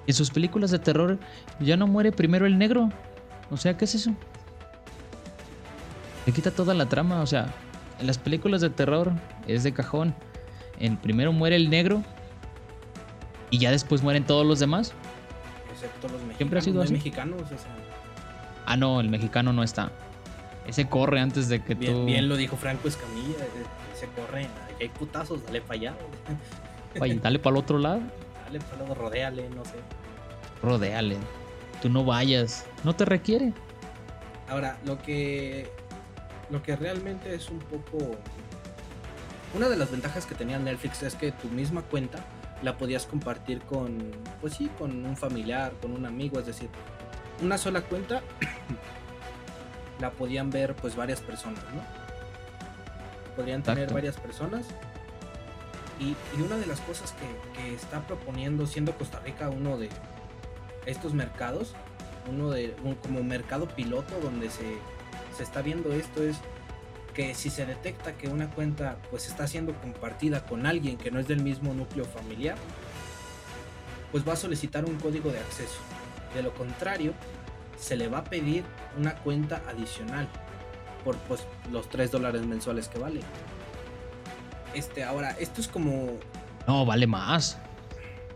En 0.05 0.13
sus 0.13 0.29
películas 0.31 0.71
de 0.71 0.79
terror 0.79 1.17
ya 1.59 1.75
no 1.75 1.87
muere 1.87 2.11
primero 2.11 2.45
el 2.45 2.57
negro. 2.57 2.89
O 3.49 3.57
sea, 3.57 3.75
¿qué 3.77 3.85
es 3.85 3.95
eso? 3.95 4.11
Le 6.25 6.31
quita 6.33 6.51
toda 6.51 6.73
la 6.73 6.85
trama. 6.87 7.21
O 7.21 7.25
sea, 7.27 7.47
en 7.99 8.07
las 8.07 8.17
películas 8.17 8.61
de 8.61 8.69
terror 8.69 9.11
es 9.47 9.63
de 9.63 9.73
cajón. 9.73 10.13
En 10.79 10.95
primero 10.97 11.33
muere 11.33 11.55
el 11.55 11.69
negro 11.69 12.03
y 13.49 13.57
ya 13.57 13.71
después 13.71 14.01
mueren 14.03 14.23
todos 14.25 14.45
los 14.45 14.59
demás. 14.59 14.93
Excepto 15.77 16.07
los 16.07 16.21
mexicanos. 16.21 16.37
Siempre 16.37 16.59
ha 16.59 16.61
sido 16.61 16.75
¿no 16.75 16.81
hay 16.81 16.85
así. 16.85 16.93
mexicanos, 16.93 17.41
o 17.41 17.47
sea, 17.47 17.57
Ah, 18.65 18.75
no, 18.75 18.99
el 18.99 19.09
mexicano 19.09 19.53
no 19.53 19.63
está. 19.63 19.91
Ese 20.65 20.89
corre 20.89 21.21
antes 21.21 21.47
de 21.47 21.63
que 21.63 21.73
bien, 21.75 21.93
tú. 21.93 22.05
bien 22.05 22.27
lo 22.27 22.35
dijo 22.35 22.57
Franco 22.57 22.87
Escamilla, 22.89 23.37
eh, 23.45 23.63
se 23.97 24.07
corre, 24.07 24.43
aquí 24.45 24.83
hay 24.83 24.89
putazos, 24.89 25.45
dale 25.45 25.61
para 25.61 25.73
allá, 25.75 25.93
Vaya, 26.99 27.15
dale 27.21 27.39
para 27.39 27.55
el 27.55 27.57
otro 27.63 27.77
lado. 27.77 28.01
dale 28.45 28.59
para 28.59 28.77
luego, 28.77 28.95
rodéale, 28.95 29.49
no 29.49 29.63
sé. 29.63 29.75
Rodéale. 30.61 31.17
Tú 31.81 31.89
no 31.89 32.03
vayas. 32.03 32.65
No 32.83 32.93
te 32.95 33.05
requiere. 33.05 33.53
Ahora, 34.49 34.77
lo 34.85 34.97
que 34.97 35.69
lo 36.49 36.63
que 36.63 36.75
realmente 36.75 37.33
es 37.35 37.49
un 37.49 37.59
poco 37.59 38.15
una 39.53 39.69
de 39.69 39.77
las 39.77 39.91
ventajas 39.91 40.25
que 40.25 40.33
tenía 40.35 40.57
Netflix 40.59 41.03
es 41.03 41.15
que 41.15 41.31
tu 41.31 41.47
misma 41.49 41.81
cuenta 41.83 42.19
la 42.63 42.77
podías 42.77 43.05
compartir 43.05 43.61
con 43.61 44.11
pues 44.41 44.53
sí, 44.53 44.69
con 44.77 45.05
un 45.05 45.15
familiar, 45.15 45.73
con 45.81 45.91
un 45.91 46.05
amigo, 46.05 46.39
es 46.39 46.45
decir, 46.45 46.69
una 47.41 47.57
sola 47.57 47.81
cuenta 47.81 48.21
la 49.99 50.11
podían 50.11 50.49
ver 50.49 50.75
pues 50.75 50.95
varias 50.95 51.21
personas, 51.21 51.63
¿no? 51.73 51.81
Podrían 53.35 53.61
tener 53.61 53.93
varias 53.93 54.17
personas 54.17 54.65
y, 55.99 56.15
y 56.37 56.41
una 56.41 56.57
de 56.57 56.65
las 56.65 56.79
cosas 56.81 57.13
que, 57.13 57.61
que 57.61 57.73
está 57.75 58.01
proponiendo 58.05 58.65
siendo 58.65 58.93
Costa 58.93 59.19
Rica 59.19 59.49
uno 59.49 59.77
de 59.77 59.89
estos 60.85 61.13
mercados, 61.13 61.75
uno 62.29 62.49
de 62.49 62.75
un, 62.83 62.95
como 62.95 63.23
mercado 63.23 63.67
piloto 63.67 64.19
donde 64.21 64.49
se, 64.49 64.77
se 65.35 65.43
está 65.43 65.61
viendo 65.61 65.93
esto 65.93 66.23
es 66.23 66.37
que 67.17 67.33
si 67.33 67.49
se 67.49 67.65
detecta 67.65 68.13
que 68.15 68.27
una 68.27 68.47
cuenta 68.47 68.99
pues 69.09 69.27
está 69.27 69.47
siendo 69.47 69.73
compartida 69.73 70.45
con 70.45 70.67
alguien 70.67 70.97
que 70.97 71.09
no 71.09 71.19
es 71.19 71.27
del 71.27 71.41
mismo 71.41 71.73
núcleo 71.73 72.05
familiar, 72.05 72.55
pues 74.11 74.25
va 74.25 74.33
a 74.33 74.35
solicitar 74.35 74.85
un 74.85 74.97
código 74.97 75.31
de 75.31 75.39
acceso. 75.39 75.79
De 76.35 76.43
lo 76.43 76.53
contrario, 76.53 77.15
se 77.79 77.95
le 77.95 78.07
va 78.07 78.19
a 78.19 78.23
pedir 78.23 78.63
una 78.99 79.15
cuenta 79.15 79.63
adicional 79.67 80.27
por 81.03 81.17
pues, 81.17 81.43
los 81.71 81.89
3 81.89 82.11
dólares 82.11 82.45
mensuales 82.45 82.87
que 82.87 82.99
vale. 82.99 83.21
Este, 84.75 85.03
ahora, 85.03 85.31
esto 85.39 85.59
es 85.59 85.67
como... 85.67 86.19
No, 86.67 86.85
vale 86.85 87.07
más. 87.07 87.57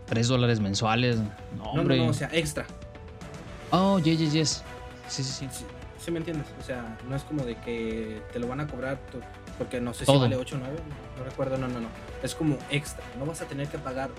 3 0.06 0.26
dólares 0.26 0.58
mensuales. 0.58 1.18
No, 1.18 1.26
No, 1.56 1.64
no, 1.74 1.80
hombre. 1.82 1.98
no, 1.98 2.08
o 2.08 2.12
sea, 2.14 2.30
extra. 2.32 2.66
Oh, 3.70 4.00
yes, 4.00 4.18
yes, 4.18 4.32
yes. 4.32 4.62
Sí, 5.06 5.22
sí, 5.22 5.46
sí. 5.52 5.64
Sí, 6.02 6.10
me 6.10 6.18
entiendes? 6.18 6.46
O 6.60 6.64
sea, 6.64 6.98
no 7.08 7.14
es 7.14 7.22
como 7.22 7.44
de 7.44 7.54
que 7.56 8.22
te 8.32 8.40
lo 8.40 8.48
van 8.48 8.60
a 8.60 8.66
cobrar 8.66 8.98
porque 9.56 9.80
no 9.80 9.94
sé 9.94 10.04
si 10.04 10.18
vale 10.18 10.34
8 10.34 10.56
o 10.56 10.58
9, 10.58 10.74
no 11.18 11.24
recuerdo, 11.24 11.56
no, 11.58 11.68
no, 11.68 11.80
no. 11.80 11.88
Es 12.22 12.34
como 12.34 12.58
extra, 12.70 13.04
no 13.18 13.26
vas 13.26 13.40
a 13.40 13.44
tener 13.44 13.68
que 13.68 13.78
pagar, 13.78 14.10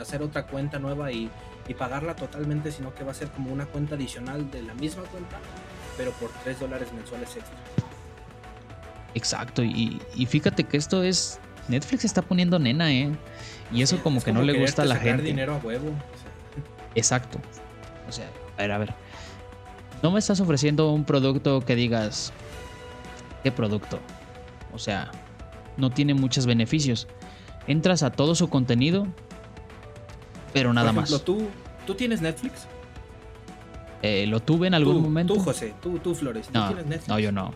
hacer 0.00 0.22
otra 0.22 0.46
cuenta 0.46 0.78
nueva 0.78 1.10
y, 1.10 1.28
y 1.66 1.74
pagarla 1.74 2.14
totalmente, 2.14 2.70
sino 2.70 2.94
que 2.94 3.02
va 3.02 3.10
a 3.10 3.14
ser 3.14 3.28
como 3.30 3.52
una 3.52 3.66
cuenta 3.66 3.96
adicional 3.96 4.50
de 4.52 4.62
la 4.62 4.74
misma 4.74 5.02
cuenta, 5.04 5.38
pero 5.96 6.12
por 6.12 6.30
3 6.44 6.60
dólares 6.60 6.92
mensuales 6.92 7.34
extra. 7.34 7.56
Exacto. 9.14 9.64
Y, 9.64 10.00
y 10.14 10.26
fíjate 10.26 10.64
que 10.64 10.76
esto 10.76 11.02
es. 11.02 11.40
Netflix 11.68 12.04
está 12.04 12.22
poniendo 12.22 12.58
nena, 12.58 12.92
¿eh? 12.92 13.10
Y 13.72 13.82
eso 13.82 14.00
como 14.02 14.18
es 14.18 14.24
que 14.24 14.32
no 14.32 14.42
le 14.42 14.60
gusta 14.60 14.82
a 14.82 14.84
la 14.84 14.96
gente. 14.96 15.22
dinero 15.22 15.54
a 15.54 15.58
huevo. 15.58 15.90
Exacto. 16.94 17.38
O 18.08 18.12
sea, 18.12 18.28
a 18.58 18.62
ver, 18.62 18.72
a 18.72 18.78
ver. 18.78 18.94
No 20.02 20.10
me 20.10 20.18
estás 20.18 20.40
ofreciendo 20.40 20.90
un 20.92 21.04
producto 21.04 21.60
que 21.60 21.76
digas. 21.76 22.32
¿Qué 23.42 23.52
producto? 23.52 23.98
O 24.72 24.78
sea, 24.78 25.10
no 25.76 25.90
tiene 25.90 26.14
muchos 26.14 26.46
beneficios. 26.46 27.06
Entras 27.66 28.02
a 28.02 28.10
todo 28.10 28.34
su 28.34 28.48
contenido, 28.48 29.06
pero 30.52 30.72
nada 30.72 30.92
por 30.92 31.04
ejemplo, 31.04 31.16
más. 31.16 31.24
¿tú, 31.24 31.48
¿tú 31.86 31.94
tienes 31.94 32.20
Netflix? 32.20 32.66
Eh, 34.02 34.26
lo 34.26 34.40
tuve 34.40 34.66
en 34.66 34.74
algún 34.74 34.96
tú, 34.96 35.00
momento. 35.00 35.34
Tú, 35.34 35.40
José, 35.40 35.74
tú, 35.80 35.98
tú, 36.00 36.14
Flores, 36.14 36.46
¿tú 36.48 36.58
no, 36.58 36.66
tienes 36.66 36.86
Netflix? 36.86 37.08
no, 37.08 37.18
yo 37.20 37.30
no. 37.30 37.52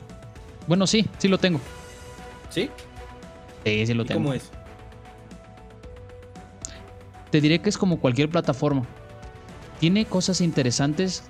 Bueno, 0.68 0.86
sí, 0.86 1.06
sí 1.18 1.26
lo 1.26 1.38
tengo. 1.38 1.60
¿Sí? 2.50 2.70
Sí, 3.64 3.86
sí 3.86 3.94
lo 3.94 4.04
¿Y 4.04 4.06
tengo. 4.06 4.20
cómo 4.22 4.32
es? 4.34 4.50
Te 7.30 7.40
diré 7.40 7.58
que 7.60 7.68
es 7.68 7.76
como 7.76 7.98
cualquier 7.98 8.28
plataforma. 8.28 8.84
Tiene 9.80 10.04
cosas 10.06 10.40
interesantes, 10.40 11.24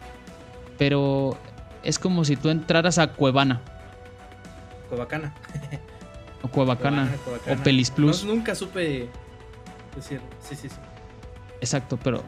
pero 0.78 1.36
es 1.82 1.98
como 1.98 2.24
si 2.24 2.36
tú 2.36 2.48
entraras 2.50 2.98
a 2.98 3.12
Cuevana 3.12 3.60
Cuevacana. 4.88 5.34
o 6.42 6.48
Cuevacana 6.48 7.08
Cuevana, 7.08 7.16
Cuevacana. 7.24 7.60
o 7.60 7.64
Pelis 7.64 7.90
Plus. 7.90 8.24
No, 8.24 8.34
nunca 8.34 8.54
supe 8.54 9.08
decir. 9.94 10.20
Sí, 10.40 10.54
sí, 10.56 10.68
sí. 10.68 10.76
Exacto, 11.60 11.98
pero 12.02 12.22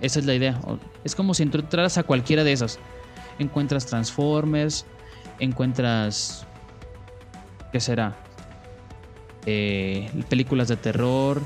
esa 0.00 0.18
es 0.20 0.26
la 0.26 0.34
idea. 0.34 0.58
Es 1.04 1.14
como 1.14 1.34
si 1.34 1.42
entraras 1.42 1.98
a 1.98 2.02
cualquiera 2.02 2.42
de 2.44 2.52
esas. 2.52 2.78
Encuentras 3.38 3.86
Transformers, 3.86 4.84
encuentras... 5.38 6.46
¿Qué 7.72 7.78
será? 7.80 8.16
Eh, 9.46 10.10
películas 10.28 10.68
de 10.68 10.76
terror, 10.76 11.40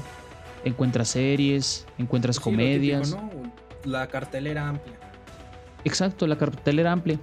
encuentras 0.65 1.09
series, 1.09 1.87
encuentras 1.99 2.37
Pues 2.37 2.45
Sí, 2.45 2.51
comedias. 2.51 3.11
típico, 3.11 3.31
¿no? 3.45 3.53
La 3.91 4.07
cartelera 4.09 4.69
amplia. 4.69 4.97
Exacto, 5.85 6.27
la 6.27 6.37
cartelera 6.37 6.93
amplia. 6.93 7.19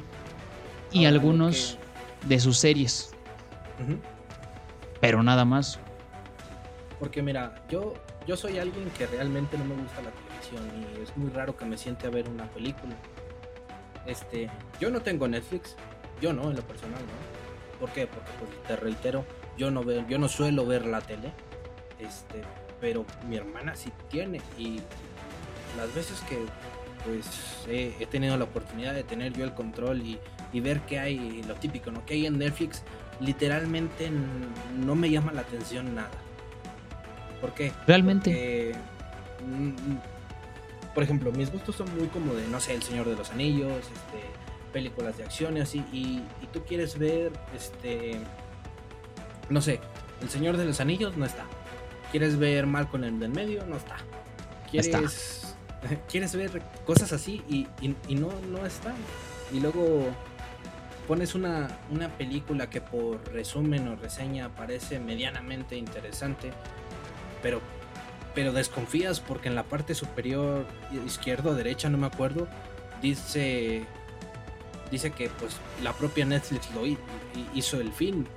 Y 0.92 1.04
lo 1.04 1.10
algunos 1.10 1.78
de 2.28 2.40
sus 2.40 2.58
series, 2.58 3.12
pero 5.00 5.24
nada 5.24 5.46
más. 5.46 5.80
Porque 7.00 7.22
mira, 7.24 7.64
yo, 7.70 7.94
yo 8.28 8.38
soy 8.38 8.60
alguien 8.60 8.90
que 8.98 9.08
realmente 9.08 9.58
no 9.58 9.66
me 9.66 9.76
gusta 9.76 10.02
la 10.02 10.12
televisión 10.12 10.98
y 11.00 11.02
es 11.02 11.16
muy 11.18 11.30
raro 11.32 11.56
que 11.58 11.66
me 11.66 11.78
siente 11.78 12.08
a 12.08 12.10
ver 12.10 12.30
una 12.30 12.46
película. 12.52 12.94
Este, 14.06 14.50
yo 14.80 14.92
no 14.92 15.02
tengo 15.02 15.28
Netflix, 15.28 15.76
yo 16.22 16.34
no, 16.34 16.50
en 16.50 16.56
lo 16.56 16.62
personal, 16.62 17.00
¿no? 17.00 17.80
¿Por 17.80 17.90
qué? 17.92 18.06
Porque 18.06 18.30
pues, 18.40 18.52
te 18.68 18.76
reitero, 18.76 19.26
yo 19.58 19.72
no 19.72 19.84
veo, 19.84 20.06
yo 20.08 20.20
no 20.20 20.28
suelo 20.28 20.66
ver 20.66 20.86
la 20.86 21.02
tele, 21.02 21.32
este, 22.00 22.42
pero 22.80 23.06
mi 23.28 23.38
hermana 23.38 23.76
sí 23.76 23.92
tiene 24.10 24.42
y 24.58 24.80
las 25.78 25.94
veces 25.96 26.20
que 26.22 26.38
pues 27.06 27.26
he, 27.68 27.96
he 28.00 28.06
tenido 28.06 28.38
la 28.38 28.46
oportunidad 28.46 28.94
de 28.94 29.04
tener 29.04 29.34
yo 29.34 29.44
el 29.44 29.54
control 29.54 30.02
y, 30.02 30.20
y 30.54 30.60
ver 30.60 30.82
qué 30.82 31.00
hay, 31.00 31.44
lo 31.48 31.56
típico, 31.56 31.92
¿no? 31.92 32.06
Que 32.06 32.16
hay 32.16 32.26
en 32.26 32.38
Netflix, 32.38 32.84
literalmente 33.20 34.10
no 34.78 34.96
me 34.96 35.10
llama 35.10 35.32
la 35.32 35.42
atención 35.42 35.96
nada. 35.96 36.12
¿Por 37.40 37.54
qué? 37.54 37.72
Realmente. 37.88 38.32
Porque, 38.32 38.76
mm, 39.46 40.94
por 40.94 41.04
ejemplo, 41.04 41.32
mis 41.32 41.52
gustos 41.52 41.76
son 41.76 41.94
muy 41.96 42.08
como 42.08 42.34
de, 42.34 42.48
no 42.48 42.60
sé, 42.60 42.76
El 42.76 42.84
Señor 42.84 43.08
de 43.08 43.16
los 43.16 43.32
Anillos, 43.32 43.78
este, 43.78 44.24
películas 44.74 45.18
de 45.18 45.24
acción 45.24 45.58
y 45.58 45.62
así, 45.62 45.84
y, 45.92 46.22
y 46.42 46.48
tú 46.52 46.64
quieres 46.66 46.98
ver, 46.98 47.32
este, 47.56 48.20
no 49.50 49.62
sé, 49.62 49.80
El 50.22 50.30
Señor 50.30 50.58
de 50.58 50.66
los 50.66 50.80
Anillos 50.80 51.18
no 51.18 51.26
está. 51.26 51.46
¿Quieres 52.12 52.38
ver 52.38 52.68
Malcolm 52.68 53.06
en 53.06 53.14
el 53.16 53.20
del 53.22 53.32
medio? 53.32 53.66
No 53.66 53.78
está. 53.78 53.98
Está. 54.74 55.02
¿Quieres, 56.10 56.36
ver 56.36 56.62
cosas 56.86 57.12
así 57.14 57.42
y, 57.50 57.68
y- 57.82 57.96
y 58.08 58.16
no, 58.16 58.30
no 58.50 58.66
está? 58.66 58.94
Y 59.54 59.60
luego 59.60 60.06
pones 61.08 61.36
una, 61.36 61.68
una 61.90 62.10
película 62.18 62.70
que 62.70 62.80
por 62.82 63.22
resumen 63.34 63.88
o 63.88 63.96
reseña 63.96 64.50
parece 64.50 65.00
medianamente 65.00 65.76
interesante, 65.76 66.52
pero, 67.42 67.60
pero 68.36 68.54
desconfías 68.54 69.20
porque 69.20 69.50
en 69.50 69.56
la 69.56 69.64
parte 69.64 69.96
superior 69.96 70.66
izquierda 71.06 71.50
o 71.52 71.54
derecha, 71.56 71.90
no 71.90 71.98
me 71.98 72.08
acuerdo, 72.08 72.48
dice, 73.02 73.84
dice 74.92 75.12
que 75.12 75.30
pues 75.30 75.58
la 75.84 75.94
propia 75.94 76.26
Netflix 76.26 76.70
lo 76.74 76.86
hi- 76.86 76.98
hi- 77.36 77.50
hizo 77.56 77.82
el 77.82 77.92
fin. 77.92 78.28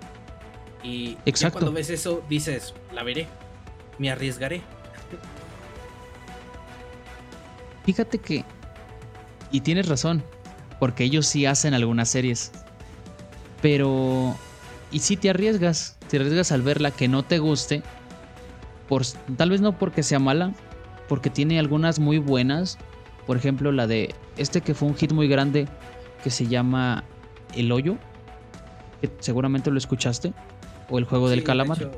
Y 0.82 1.14
ya 1.14 1.20
Exacto. 1.26 1.52
cuando 1.60 1.72
ves 1.72 1.90
eso 1.90 2.22
dices, 2.28 2.74
la 2.92 3.02
veré, 3.04 3.26
me 3.98 4.10
arriesgaré. 4.10 4.62
Fíjate 7.84 8.18
que. 8.18 8.44
Y 9.50 9.60
tienes 9.60 9.88
razón. 9.88 10.22
Porque 10.80 11.04
ellos 11.04 11.26
sí 11.26 11.46
hacen 11.46 11.74
algunas 11.74 12.08
series. 12.08 12.50
Pero. 13.62 14.36
Y 14.90 15.00
si 15.00 15.16
te 15.16 15.30
arriesgas. 15.30 15.96
Te 16.08 16.16
arriesgas 16.18 16.52
al 16.52 16.62
verla 16.62 16.90
que 16.90 17.08
no 17.08 17.22
te 17.22 17.38
guste. 17.38 17.82
Por, 18.88 19.02
tal 19.36 19.50
vez 19.50 19.60
no 19.60 19.78
porque 19.78 20.02
sea 20.02 20.18
mala. 20.18 20.52
Porque 21.08 21.30
tiene 21.30 21.58
algunas 21.58 21.98
muy 21.98 22.18
buenas. 22.18 22.78
Por 23.26 23.36
ejemplo, 23.36 23.72
la 23.72 23.86
de. 23.86 24.14
Este 24.36 24.60
que 24.60 24.74
fue 24.74 24.88
un 24.88 24.96
hit 24.96 25.12
muy 25.12 25.28
grande. 25.28 25.68
Que 26.22 26.30
se 26.30 26.46
llama 26.46 27.04
El 27.54 27.70
Hoyo. 27.72 27.96
Que 29.00 29.10
seguramente 29.20 29.70
lo 29.70 29.78
escuchaste. 29.78 30.32
O 30.90 30.98
El 30.98 31.04
Juego 31.04 31.26
Sí, 31.26 31.30
del 31.30 31.40
de 31.40 31.44
Calamar. 31.46 31.78
hecho, 31.78 31.90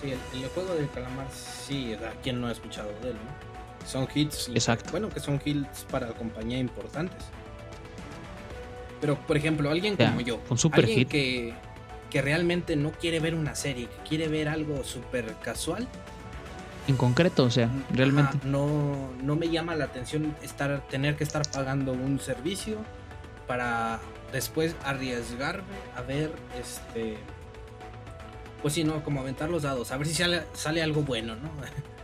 sí, 0.00 0.10
el, 0.12 0.42
el 0.42 0.48
juego 0.48 0.74
del 0.74 0.88
calamar, 0.90 1.26
sí, 1.30 1.92
a 1.94 2.10
quien 2.22 2.40
no 2.40 2.46
ha 2.46 2.52
escuchado 2.52 2.88
de 3.02 3.10
él, 3.10 3.16
¿no? 3.16 3.55
Son 3.86 4.06
hits. 4.14 4.48
Exacto. 4.48 4.90
Bueno, 4.90 5.08
que 5.08 5.20
son 5.20 5.40
hits 5.44 5.84
para 5.90 6.08
compañía 6.08 6.58
importantes. 6.58 7.22
Pero, 9.00 9.16
por 9.26 9.36
ejemplo, 9.36 9.70
alguien 9.70 9.96
como 9.96 10.20
yo, 10.20 10.40
un 10.50 10.58
super 10.58 10.80
alguien 10.80 11.00
hit. 11.00 11.08
que, 11.08 11.54
que 12.10 12.22
realmente 12.22 12.76
no 12.76 12.90
quiere 12.92 13.20
ver 13.20 13.34
una 13.34 13.54
serie, 13.54 13.86
que 13.88 14.08
quiere 14.08 14.28
ver 14.28 14.48
algo 14.48 14.82
súper 14.84 15.34
casual, 15.42 15.86
En 16.88 16.96
concreto, 16.96 17.44
o 17.44 17.50
sea, 17.50 17.68
realmente. 17.90 18.38
no, 18.44 19.10
no 19.22 19.36
me 19.36 19.48
llama 19.50 19.74
la 19.74 19.84
atención 19.84 20.34
estar, 20.42 20.86
tener 20.88 21.16
que 21.16 21.24
estar 21.24 21.42
pagando 21.52 21.92
un 21.92 22.18
servicio 22.20 22.78
para 23.46 24.00
después 24.32 24.74
arriesgarme 24.84 25.76
a 25.96 26.02
ver 26.02 26.32
este 26.60 27.16
pues 28.60 28.74
sí 28.74 28.82
no 28.82 29.04
como 29.04 29.20
aventar 29.20 29.48
los 29.50 29.62
dados 29.62 29.92
a 29.92 29.96
ver 29.96 30.06
si 30.08 30.14
sale, 30.14 30.42
sale 30.52 30.82
algo 30.82 31.02
bueno 31.02 31.36
no 31.36 31.48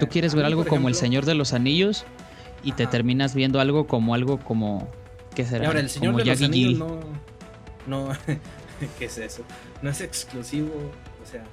Tú 0.00 0.08
quieres 0.08 0.34
ver 0.34 0.44
algo 0.44 0.64
como 0.64 0.88
El 0.88 0.94
Señor 0.94 1.24
de 1.24 1.34
los 1.34 1.52
Anillos 1.52 2.04
y 2.64 2.72
te 2.72 2.86
terminas 2.86 3.34
viendo 3.34 3.60
algo 3.60 3.86
como 3.86 4.14
algo 4.14 4.38
como 4.38 4.88
¿qué 5.34 5.42
y 5.42 5.44
será? 5.44 5.66
ahora 5.66 5.80
el 5.80 5.90
señor 5.90 6.12
como 6.12 6.18
de 6.18 6.24
los 6.24 6.38
Yagi 6.38 6.44
anillos 6.46 6.70
Gil. 6.70 6.78
no 7.86 8.08
no 8.08 8.16
qué 8.98 9.04
es 9.04 9.18
eso 9.18 9.42
no 9.82 9.90
es 9.90 10.00
exclusivo 10.00 10.72
o 11.22 11.26
sea 11.30 11.44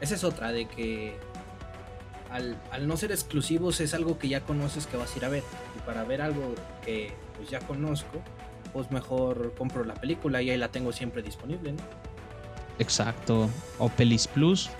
esa 0.00 0.14
es 0.14 0.24
otra 0.24 0.50
de 0.50 0.66
que 0.66 1.14
al, 2.30 2.56
al 2.70 2.88
no 2.88 2.96
ser 2.96 3.12
exclusivos 3.12 3.80
es 3.80 3.92
algo 3.92 4.18
que 4.18 4.28
ya 4.28 4.40
conoces 4.40 4.86
que 4.86 4.96
vas 4.96 5.14
a 5.14 5.18
ir 5.18 5.24
a 5.26 5.28
ver 5.28 5.42
y 5.76 5.80
para 5.86 6.02
ver 6.04 6.22
algo 6.22 6.54
que 6.84 7.12
pues 7.36 7.50
ya 7.50 7.60
conozco 7.60 8.22
pues 8.72 8.90
mejor 8.90 9.54
compro 9.58 9.84
la 9.84 9.94
película 9.94 10.40
y 10.40 10.48
ahí 10.48 10.56
la 10.56 10.68
tengo 10.68 10.92
siempre 10.92 11.20
disponible 11.22 11.72
¿no? 11.72 11.82
Exacto. 12.78 13.50
O 13.78 13.90
Pelis 13.90 14.26
Plus. 14.26 14.70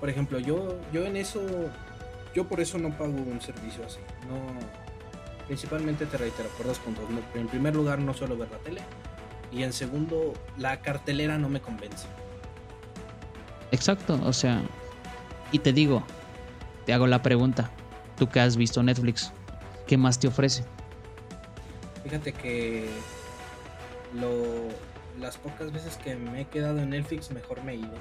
por 0.00 0.08
ejemplo 0.08 0.38
yo 0.38 0.78
yo 0.90 1.04
en 1.04 1.16
eso 1.16 1.42
yo 2.34 2.46
por 2.46 2.60
eso 2.60 2.78
no 2.78 2.90
pago 2.90 3.12
un 3.12 3.40
servicio 3.40 3.84
así 3.84 3.98
no 4.28 4.36
principalmente 5.46 6.06
te 6.06 6.16
reitero 6.16 6.48
por 6.50 6.66
dos 6.66 6.78
puntos 6.78 7.04
en 7.34 7.48
primer 7.48 7.74
lugar 7.74 7.98
no 7.98 8.14
suelo 8.14 8.36
ver 8.36 8.50
la 8.50 8.58
tele 8.58 8.80
y 9.52 9.62
en 9.62 9.72
segundo 9.72 10.32
la 10.56 10.80
cartelera 10.80 11.38
no 11.38 11.48
me 11.48 11.60
convence 11.60 12.06
Exacto, 13.72 14.18
o 14.24 14.32
sea, 14.32 14.62
y 15.52 15.60
te 15.60 15.72
digo, 15.72 16.02
te 16.86 16.92
hago 16.92 17.06
la 17.06 17.22
pregunta, 17.22 17.70
tú 18.16 18.28
que 18.28 18.40
has 18.40 18.56
visto 18.56 18.82
Netflix, 18.82 19.32
¿qué 19.86 19.96
más 19.96 20.18
te 20.18 20.26
ofrece? 20.26 20.64
Fíjate 22.02 22.32
que 22.32 22.88
lo, 24.14 24.68
las 25.20 25.36
pocas 25.36 25.70
veces 25.70 25.96
que 25.98 26.16
me 26.16 26.40
he 26.40 26.44
quedado 26.46 26.80
en 26.80 26.90
Netflix, 26.90 27.30
mejor 27.30 27.62
me 27.62 27.72
he 27.72 27.76
ido. 27.76 27.94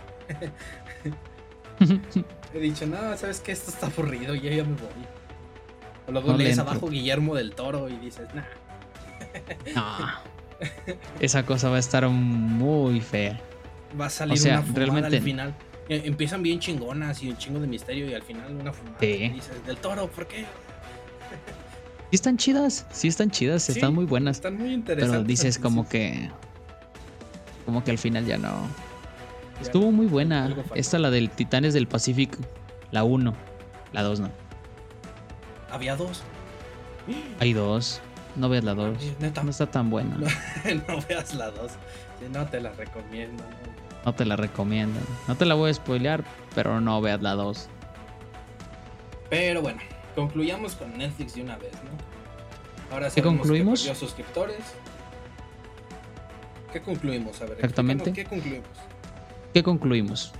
He 2.54 2.60
dicho, 2.60 2.86
no, 2.88 3.16
sabes 3.18 3.40
que 3.42 3.52
esto 3.52 3.70
está 3.72 3.88
aburrido, 3.88 4.34
ya, 4.36 4.50
ya 4.52 4.64
me 4.64 4.74
voy. 4.76 4.90
O 6.08 6.12
luego 6.12 6.32
No 6.32 6.38
le 6.38 6.46
lees 6.46 6.58
abajo 6.60 6.90
Guillermo 6.90 7.36
del 7.36 7.54
Toro 7.54 7.88
y 7.90 7.98
dices, 7.98 8.28
nah. 8.34 8.44
No. 9.76 10.30
Esa 11.20 11.46
cosa 11.46 11.70
va 11.70 11.78
a 11.78 11.80
estar 11.80 12.08
muy 12.10 13.00
fea. 13.02 13.40
Va 14.00 14.08
a 14.08 14.10
salir 14.10 14.34
O 14.34 14.38
sea, 14.38 14.54
una 14.56 14.62
fumada 14.64 14.80
realmente- 14.86 15.18
al 15.18 15.24
final. 15.24 15.56
Eh, 15.88 16.04
Empiezan 16.06 16.44
bien 16.44 16.60
chingonas 16.60 17.22
y 17.24 17.30
un 17.30 17.38
chingo 17.38 17.60
de 17.60 17.66
misterio 17.68 18.08
y 18.08 18.14
al 18.14 18.22
final 18.22 18.56
una 18.56 18.72
fumada. 18.74 18.98
Sí. 19.00 19.08
Y 19.08 19.30
dices, 19.30 19.66
del 19.66 19.78
Toro, 19.78 20.08
¿por 20.08 20.28
qué? 20.28 20.46
Sí 22.12 22.16
están 22.16 22.38
chidas, 22.38 22.86
sí 22.92 23.08
están 23.08 23.30
chidas, 23.32 23.64
Sí, 23.64 23.72
están 23.74 23.94
muy 23.94 24.06
buenas. 24.06 24.38
Están 24.38 24.58
muy 24.58 24.74
interesantes. 24.74 25.18
Pero 25.18 25.24
dices 25.28 25.60
como 25.60 25.88
que. 25.88 26.30
Como 27.66 27.84
que 27.84 27.92
al 27.92 27.98
final 28.00 28.26
ya 28.26 28.38
no. 28.38 28.68
Estuvo 29.62 29.92
muy 29.92 30.06
buena. 30.08 30.56
Esta, 30.76 31.00
la 31.00 31.10
del 31.12 31.30
Titanes 31.30 31.74
del 31.74 31.88
Pacífico. 31.88 32.38
La 32.92 33.04
1. 33.04 33.34
La 33.94 34.04
2 34.04 34.20
no. 34.22 34.32
Había 35.72 35.96
dos. 35.96 36.24
Hay 37.40 37.54
dos. 37.54 38.02
No 38.36 38.50
veas 38.50 38.64
la 38.64 38.74
2. 38.74 38.98
Ay, 39.00 39.16
neta. 39.20 39.44
No 39.44 39.52
está 39.52 39.68
tan 39.68 39.90
buena. 39.90 40.16
No, 40.18 40.28
no 40.88 41.02
veas 41.08 41.34
la 41.36 41.52
dos. 41.52 41.72
Sí, 42.20 42.26
no 42.32 42.46
te 42.48 42.60
la 42.60 42.72
recomiendo. 42.72 43.44
¿no? 44.06 44.14
Te 44.14 44.26
la 44.26 44.36
recomiendo. 44.36 45.00
No 45.28 45.36
te 45.36 45.46
la 45.46 45.56
voy 45.56 45.72
a 45.72 45.74
spoilear, 45.74 46.24
pero 46.56 46.80
no 46.82 47.00
veas 47.02 47.22
la 47.22 47.34
2. 47.34 47.68
Pero 49.30 49.62
bueno, 49.62 49.80
concluyamos 50.16 50.76
con 50.76 50.98
Netflix 50.98 51.36
de 51.36 51.44
una 51.44 51.58
vez, 51.58 51.74
¿no? 51.74 52.94
Ahora 52.94 53.10
¿Qué 53.10 53.16
que 53.16 53.22
concluimos? 53.22 53.82
suscriptores. 53.82 54.58
¿Qué 56.74 56.82
concluimos? 56.82 57.40
A 57.42 57.46
ver, 57.46 57.54
Exactamente. 57.54 58.12
¿Qué 58.14 58.26
concluimos? 58.26 58.68
¿Qué 59.54 59.64
concluimos? 59.64 60.32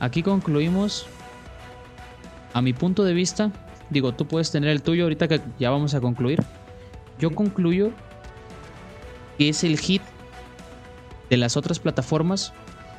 Aquí 0.00 0.22
concluimos. 0.22 1.06
A 2.54 2.60
mi 2.60 2.72
punto 2.72 3.04
de 3.04 3.14
vista, 3.14 3.50
digo, 3.88 4.12
tú 4.12 4.26
puedes 4.26 4.50
tener 4.50 4.68
el 4.70 4.82
tuyo 4.82 5.04
ahorita 5.04 5.26
que 5.26 5.40
ya 5.58 5.70
vamos 5.70 5.94
a 5.94 6.00
concluir. 6.00 6.42
Yo 7.18 7.34
concluyo 7.34 7.92
que 9.38 9.48
es 9.48 9.64
el 9.64 9.78
hit 9.78 10.02
de 11.30 11.36
las 11.38 11.56
otras 11.56 11.78
plataformas 11.78 12.52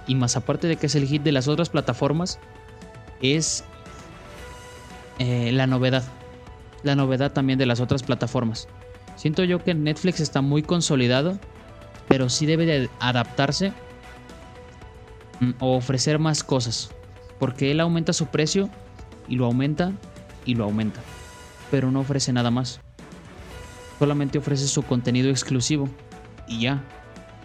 y 0.08 0.16
más 0.16 0.36
aparte 0.36 0.68
de 0.68 0.76
que 0.76 0.88
es 0.88 0.96
el 0.96 1.06
hit 1.08 1.22
de 1.22 1.32
las 1.32 1.48
otras 1.48 1.70
plataformas, 1.70 2.39
es 3.22 3.63
eh, 5.20 5.52
la 5.54 5.68
novedad. 5.68 6.04
La 6.84 6.96
novedad 6.96 7.32
también 7.32 7.60
de 7.60 7.66
las 7.66 7.80
otras 7.80 8.04
plataformas. 8.04 8.68
Siento 9.16 9.44
yo 9.44 9.63
que 9.63 9.74
Netflix 9.74 10.20
está 10.20 10.42
muy 10.42 10.63
consolidado, 10.63 11.38
pero 12.08 12.30
sí 12.30 12.46
debe 12.46 12.66
de 12.66 12.89
adaptarse 13.00 13.72
o 15.60 15.76
ofrecer 15.76 16.19
más 16.19 16.43
cosas. 16.43 16.91
Porque 17.39 17.72
él 17.72 17.80
aumenta 17.80 18.13
su 18.13 18.28
precio 18.28 18.69
y 19.28 19.36
lo 19.36 19.46
aumenta 19.46 19.91
y 20.46 20.56
lo 20.56 20.63
aumenta. 20.65 21.02
Pero 21.72 21.91
no 21.91 22.02
ofrece 22.02 22.34
nada 22.34 22.52
más. 22.52 22.80
Solamente 24.00 24.38
ofrece 24.38 24.67
su 24.67 24.84
contenido 24.84 25.30
exclusivo. 25.30 25.89
Y 26.48 26.62
ya. 26.62 26.84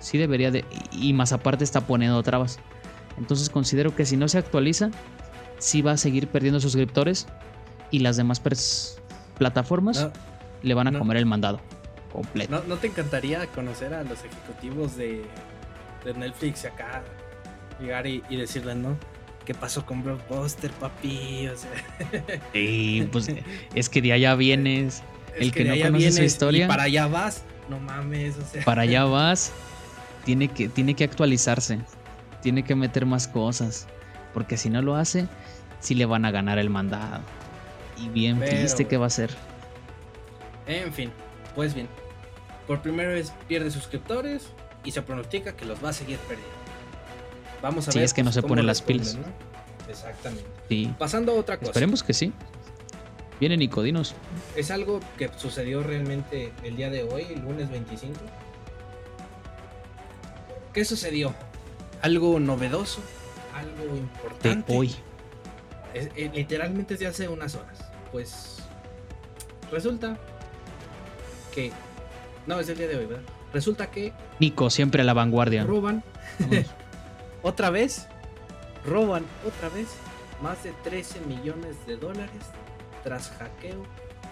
Sí 0.01 0.19
debería 0.19 0.51
de... 0.51 0.65
Y 0.93 1.13
más 1.13 1.33
aparte 1.33 1.65
está 1.65 1.81
poniendo 1.83 2.23
trabas. 2.23 2.59
Entonces 3.19 3.51
considero 3.51 3.95
que 3.97 4.07
si 4.07 4.17
no 4.17 4.29
se 4.29 4.39
actualiza, 4.39 4.91
sí 5.59 5.83
va 5.83 5.93
a 5.93 5.97
seguir 5.97 6.29
perdiendo 6.29 6.61
suscriptores 6.61 7.27
y 7.91 8.01
las 8.01 8.17
demás 8.17 8.41
plataformas 9.39 10.09
le 10.63 10.75
van 10.75 10.89
a 10.89 10.99
comer 10.99 11.17
el 11.17 11.27
mandado 11.27 11.61
completo. 12.13 12.63
¿No, 12.67 12.77
te 12.77 12.87
encantaría 12.87 13.47
conocer 13.49 13.95
a 13.95 14.03
los 14.03 14.25
ejecutivos 14.25 14.97
de, 14.97 15.25
Netflix 16.17 16.65
acá? 16.65 17.03
Llegar 17.81 18.07
y, 18.07 18.23
decirles, 18.31 18.77
¿no? 18.77 18.97
¿Qué 19.45 19.55
pasó 19.55 19.87
con 19.87 20.03
Blockbuster, 20.03 20.71
papi? 20.73 21.49
O 21.49 21.57
sea... 21.57 21.71
pues 23.13 23.31
es 23.75 23.89
que 23.89 24.03
de 24.03 24.13
allá 24.13 24.35
vienes. 24.35 25.03
el 25.39 25.53
que, 25.53 25.65
no 25.65 25.75
conoce 25.81 26.13
su 26.13 26.23
historia. 26.23 26.65
Y 26.65 26.69
para 26.69 26.85
allá 26.85 27.07
vas, 27.07 27.45
no 27.69 27.79
mames, 27.79 28.37
Para 28.65 28.83
allá 28.83 29.05
vas, 29.07 29.53
tiene 30.25 30.49
que, 30.49 30.69
tiene 30.69 30.95
que 30.95 31.05
actualizarse. 31.05 31.81
Tiene 32.43 32.63
que 32.63 32.75
meter 32.75 33.07
más 33.07 33.29
cosas. 33.29 33.87
Porque 34.35 34.57
si 34.57 34.71
no 34.71 34.83
lo 34.83 34.97
hace, 34.97 35.27
sí 35.81 35.95
le 35.95 36.07
van 36.07 36.25
a 36.25 36.31
ganar 36.31 36.59
el 36.59 36.71
mandado. 36.71 37.23
Y 37.97 38.09
bien 38.09 38.39
triste 38.41 38.87
que 38.87 38.97
va 38.97 39.07
a 39.07 39.11
ser. 39.11 39.31
En 40.67 40.93
fin, 40.93 41.11
pues 41.55 41.75
bien. 41.75 41.89
Por 42.67 42.83
primera 42.83 43.09
vez 43.09 43.33
pierde 43.49 43.71
suscriptores 43.71 44.49
y 44.85 44.91
se 44.93 45.03
pronostica 45.03 45.57
que 45.57 45.65
los 45.65 45.83
va 45.83 45.89
a 45.89 45.93
seguir 45.93 46.19
perdiendo. 46.19 46.58
Vamos 47.63 47.89
a 47.89 47.91
ver. 47.91 47.93
Si 47.93 48.01
es 48.01 48.15
que 48.15 48.23
no 48.23 48.33
se 48.33 48.43
ponen 48.43 48.67
las 48.67 48.83
pilas. 48.83 49.19
Exactamente. 49.89 50.45
Sí. 50.69 50.95
Pasando 50.99 51.33
a 51.33 51.35
otra 51.37 51.57
cosa. 51.57 51.71
Esperemos 51.71 52.03
que 52.03 52.15
sí. 52.15 52.33
Vienen 53.41 53.61
Nicodinos. 53.61 54.15
Es 54.57 54.71
algo 54.71 55.01
que 55.17 55.31
sucedió 55.37 55.83
realmente 55.83 56.53
el 56.65 56.77
día 56.77 56.91
de 56.91 57.05
hoy, 57.05 57.27
el 57.31 57.41
lunes 57.41 57.71
25. 57.71 58.19
¿Qué 60.73 60.85
sucedió? 60.85 61.35
Algo 62.03 62.39
novedoso, 62.41 63.01
algo 63.55 63.97
importante. 63.97 64.73
De 64.73 64.79
hoy. 64.79 64.95
Eh, 65.95 66.31
literalmente 66.35 66.95
es 66.95 67.01
de 67.01 67.07
hace 67.07 67.29
unas 67.29 67.55
horas. 67.55 67.79
Pues 68.13 68.59
resulta 69.71 70.19
que... 71.55 71.73
No, 72.47 72.61
es 72.61 72.69
el 72.69 72.79
día 72.79 72.89
de 72.89 72.97
hoy, 72.97 73.07
¿verdad? 73.07 73.23
Resulta 73.53 73.91
que... 73.91 74.13
Nico, 74.39 74.71
siempre 74.71 75.03
a 75.03 75.05
la 75.05 75.15
vanguardia. 75.15 75.65
Roban. 75.65 76.03
otra 77.43 77.71
vez. 77.71 78.07
Roban 78.85 79.25
otra 79.47 79.69
vez 79.69 79.89
más 80.41 80.63
de 80.63 80.73
13 80.85 81.21
millones 81.21 81.77
de 81.87 81.97
dólares 81.97 82.43
tras 83.03 83.31
hackeo 83.31 83.83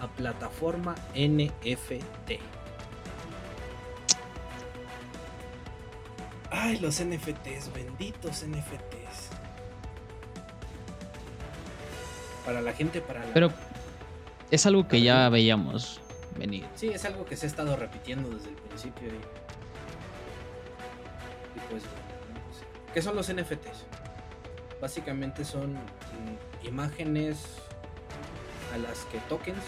a 0.01 0.07
plataforma 0.07 0.95
NFT. 1.13 2.39
Ay, 6.49 6.79
los 6.79 7.03
NFTs, 7.03 7.73
benditos 7.73 8.43
NFTs. 8.43 9.29
Para 12.45 12.61
la 12.61 12.71
gente, 12.73 13.01
para 13.01 13.25
la... 13.25 13.33
Pero 13.33 13.51
es 14.49 14.65
algo 14.65 14.87
que 14.87 15.01
ya 15.01 15.27
veíamos 15.29 15.99
venir. 16.37 16.65
Sí, 16.75 16.87
es 16.87 17.03
algo 17.03 17.25
que 17.25 17.35
se 17.35 17.45
ha 17.45 17.49
estado 17.49 17.75
repitiendo 17.75 18.29
desde 18.29 18.49
el 18.49 18.55
principio. 18.55 19.09
Y, 21.55 21.59
pues, 21.69 21.83
¿qué 22.93 23.01
son 23.01 23.15
los 23.15 23.31
NFTs? 23.31 23.85
Básicamente 24.81 25.45
son 25.45 25.73
mm, 25.73 26.67
imágenes 26.67 27.37
a 28.73 28.77
las 28.77 29.05
que 29.05 29.19
tokens, 29.29 29.63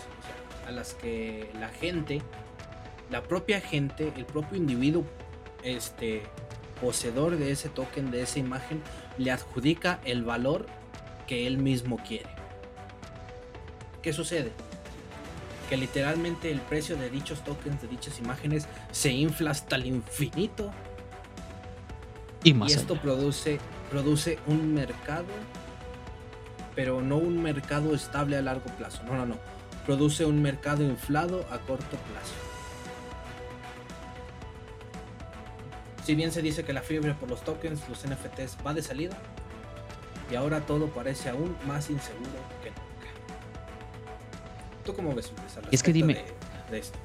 a 0.68 0.72
las 0.72 0.94
que 0.94 1.50
la 1.60 1.70
gente, 1.70 2.22
la 3.10 3.24
propia 3.24 3.60
gente, 3.60 4.14
el 4.16 4.26
propio 4.26 4.58
individuo, 4.58 5.04
este 5.64 6.24
poseedor 6.80 7.38
de 7.38 7.52
ese 7.52 7.70
token, 7.70 8.12
de 8.12 8.22
esa 8.22 8.40
imagen, 8.40 8.82
le 9.18 9.32
adjudica 9.32 10.00
el 10.06 10.24
valor 10.24 10.66
que 11.28 11.48
él 11.48 11.58
mismo 11.58 11.98
quiere. 11.98 12.30
¿Qué 14.02 14.14
sucede? 14.14 14.52
Que 15.70 15.78
literalmente 15.78 16.52
el 16.52 16.62
precio 16.62 16.96
de 16.96 17.10
dichos 17.10 17.44
tokens, 17.44 17.82
de 17.82 17.88
dichas 17.88 18.20
imágenes, 18.20 18.68
se 18.92 19.12
infla 19.12 19.52
hasta 19.52 19.76
el 19.76 19.86
infinito. 19.86 20.72
Y, 22.44 22.54
más 22.54 22.72
esto 22.72 22.96
produce, 22.96 23.60
produce 23.90 24.40
un 24.48 24.74
mercado, 24.74 25.26
pero 26.76 27.02
no 27.02 27.18
un 27.18 27.42
mercado 27.42 27.94
estable 27.94 28.38
a 28.38 28.42
largo 28.42 28.70
plazo. 28.78 29.04
No, 29.04 29.16
no, 29.16 29.26
no. 29.26 29.36
Produce 29.86 30.26
un 30.26 30.42
mercado 30.42 30.84
inflado 30.84 31.46
a 31.52 31.60
corto 31.60 31.98
plazo. 31.98 32.34
Si 36.06 36.16
bien 36.16 36.32
se 36.32 36.42
dice 36.42 36.64
que 36.64 36.74
la 36.74 36.82
fiebre 36.82 37.14
por 37.14 37.30
los 37.30 37.44
tokens, 37.44 37.82
los 37.90 38.00
NFTs 38.00 38.58
va 38.66 38.74
de 38.74 38.82
salida, 38.82 39.18
y 40.32 40.36
ahora 40.36 40.62
todo 40.62 40.88
parece 40.88 41.30
aún 41.30 41.56
más 41.68 41.90
inseguro 41.90 42.32
que 42.64 42.70
nunca. 42.70 43.10
¿Tú 44.86 44.94
cómo 44.94 45.14
ves, 45.14 45.32
Es 45.72 45.84
que 45.84 45.94
dime. 45.94 46.24
De, 46.72 46.80
esto? 46.80 46.98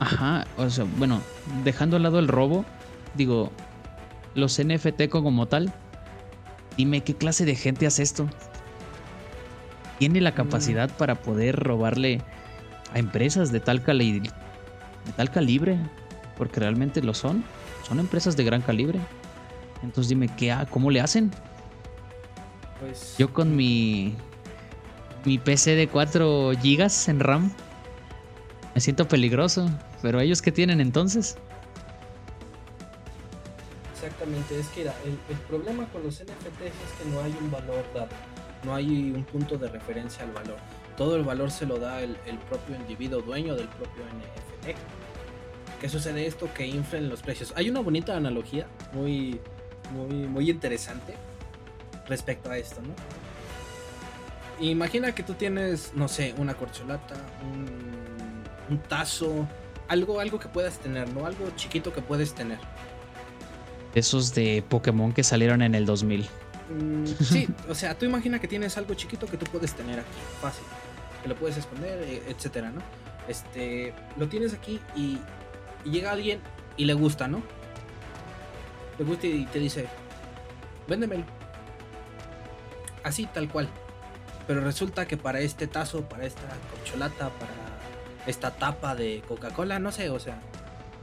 Ajá, 0.00 0.46
o 0.56 0.68
sea, 0.70 0.84
bueno, 0.96 1.20
dejando 1.62 1.96
al 1.96 2.02
lado 2.02 2.18
el 2.18 2.28
robo, 2.28 2.64
digo, 3.14 3.52
los 4.34 4.58
NFT 4.58 5.08
como 5.08 5.46
tal, 5.46 5.72
dime 6.76 7.02
qué 7.02 7.14
clase 7.14 7.44
de 7.44 7.54
gente 7.54 7.86
hace 7.86 8.02
esto. 8.02 8.28
¿Tiene 9.98 10.20
la 10.20 10.32
mm. 10.32 10.34
capacidad 10.34 10.90
para 10.96 11.14
poder 11.16 11.56
robarle 11.56 12.20
a 12.92 12.98
empresas 12.98 13.52
de 13.52 13.60
tal, 13.60 13.82
cali 13.82 14.20
de 14.20 14.30
tal 15.16 15.30
calibre? 15.30 15.78
Porque 16.36 16.60
realmente 16.60 17.02
lo 17.02 17.14
son. 17.14 17.44
Son 17.86 18.00
empresas 18.00 18.36
de 18.36 18.44
gran 18.44 18.62
calibre. 18.62 18.98
Entonces 19.82 20.08
dime, 20.08 20.28
¿qué, 20.28 20.56
¿cómo 20.70 20.90
le 20.90 21.00
hacen? 21.00 21.30
Pues... 22.80 23.14
Yo 23.18 23.32
con 23.32 23.54
mi, 23.54 24.14
mi 25.24 25.38
PC 25.38 25.76
de 25.76 25.88
4 25.88 26.52
GB 26.52 26.88
en 27.08 27.20
RAM 27.20 27.52
me 28.74 28.80
siento 28.80 29.06
peligroso. 29.06 29.70
Pero 30.02 30.20
ellos 30.20 30.42
qué 30.42 30.52
tienen 30.52 30.80
entonces? 30.80 31.38
Exactamente, 34.04 34.60
es 34.60 34.68
que 34.68 34.82
el, 34.82 35.38
problema 35.48 35.86
con 35.86 36.02
los 36.02 36.16
NFTs 36.16 36.66
es 36.66 36.92
que 36.98 37.08
no 37.10 37.22
hay 37.22 37.34
un 37.40 37.50
valor 37.50 37.82
dado, 37.94 38.08
no 38.62 38.74
hay 38.74 39.12
un 39.12 39.24
punto 39.24 39.56
de 39.56 39.68
referencia 39.68 40.24
al 40.24 40.32
valor. 40.32 40.58
Todo 40.98 41.16
el 41.16 41.22
valor 41.22 41.50
se 41.50 41.64
lo 41.64 41.78
da 41.78 42.02
el, 42.02 42.14
el 42.26 42.36
propio 42.36 42.76
individuo 42.76 43.22
dueño 43.22 43.56
del 43.56 43.66
propio 43.68 44.04
NFT. 44.04 44.76
¿Qué 45.80 45.88
sucede 45.88 46.26
esto? 46.26 46.52
Que 46.52 46.66
inflen 46.66 47.08
los 47.08 47.22
precios. 47.22 47.54
Hay 47.56 47.70
una 47.70 47.80
bonita 47.80 48.14
analogía 48.14 48.66
muy, 48.92 49.40
muy, 49.94 50.26
muy 50.26 50.50
interesante 50.50 51.14
respecto 52.06 52.50
a 52.50 52.58
esto, 52.58 52.82
¿no? 52.82 52.94
Imagina 54.60 55.14
que 55.14 55.22
tú 55.22 55.32
tienes, 55.32 55.92
no 55.94 56.08
sé, 56.08 56.34
una 56.36 56.52
corcholata, 56.52 57.14
un, 58.68 58.78
tazo, 58.86 59.48
algo, 59.88 60.20
algo 60.20 60.38
que 60.38 60.48
puedas 60.48 60.78
tener, 60.78 61.08
¿no? 61.14 61.24
Algo 61.24 61.48
chiquito 61.56 61.90
que 61.90 62.02
puedes 62.02 62.34
tener. 62.34 62.58
Esos 63.94 64.34
de 64.34 64.64
Pokémon 64.68 65.12
que 65.12 65.22
salieron 65.22 65.62
en 65.62 65.74
el 65.74 65.86
2000. 65.86 66.28
Mm, 66.68 67.06
sí, 67.06 67.48
o 67.68 67.74
sea, 67.74 67.96
tú 67.96 68.04
imagina 68.06 68.40
que 68.40 68.48
tienes 68.48 68.76
algo 68.76 68.94
chiquito 68.94 69.26
que 69.26 69.36
tú 69.36 69.46
puedes 69.46 69.74
tener 69.74 70.00
aquí, 70.00 70.18
fácil, 70.40 70.64
que 71.22 71.28
lo 71.28 71.36
puedes 71.36 71.56
esconder, 71.56 72.02
e, 72.02 72.22
etcétera, 72.28 72.70
¿no? 72.70 72.80
Este, 73.28 73.94
lo 74.16 74.28
tienes 74.28 74.52
aquí 74.54 74.80
y 74.96 75.18
y 75.84 75.90
llega 75.90 76.12
alguien 76.12 76.40
y 76.76 76.86
le 76.86 76.94
gusta, 76.94 77.28
¿no? 77.28 77.42
Le 78.98 79.04
gusta 79.04 79.26
y 79.26 79.44
te 79.46 79.58
dice, 79.58 79.86
véndemelo. 80.88 81.24
Así, 83.02 83.26
tal 83.26 83.48
cual. 83.48 83.68
Pero 84.46 84.60
resulta 84.60 85.06
que 85.06 85.16
para 85.16 85.40
este 85.40 85.66
tazo, 85.66 86.02
para 86.02 86.24
esta 86.24 86.42
corcholata, 86.70 87.30
para 87.30 87.52
esta 88.26 88.50
tapa 88.52 88.94
de 88.94 89.22
Coca-Cola, 89.26 89.78
no 89.78 89.92
sé, 89.92 90.10
o 90.10 90.18
sea, 90.18 90.40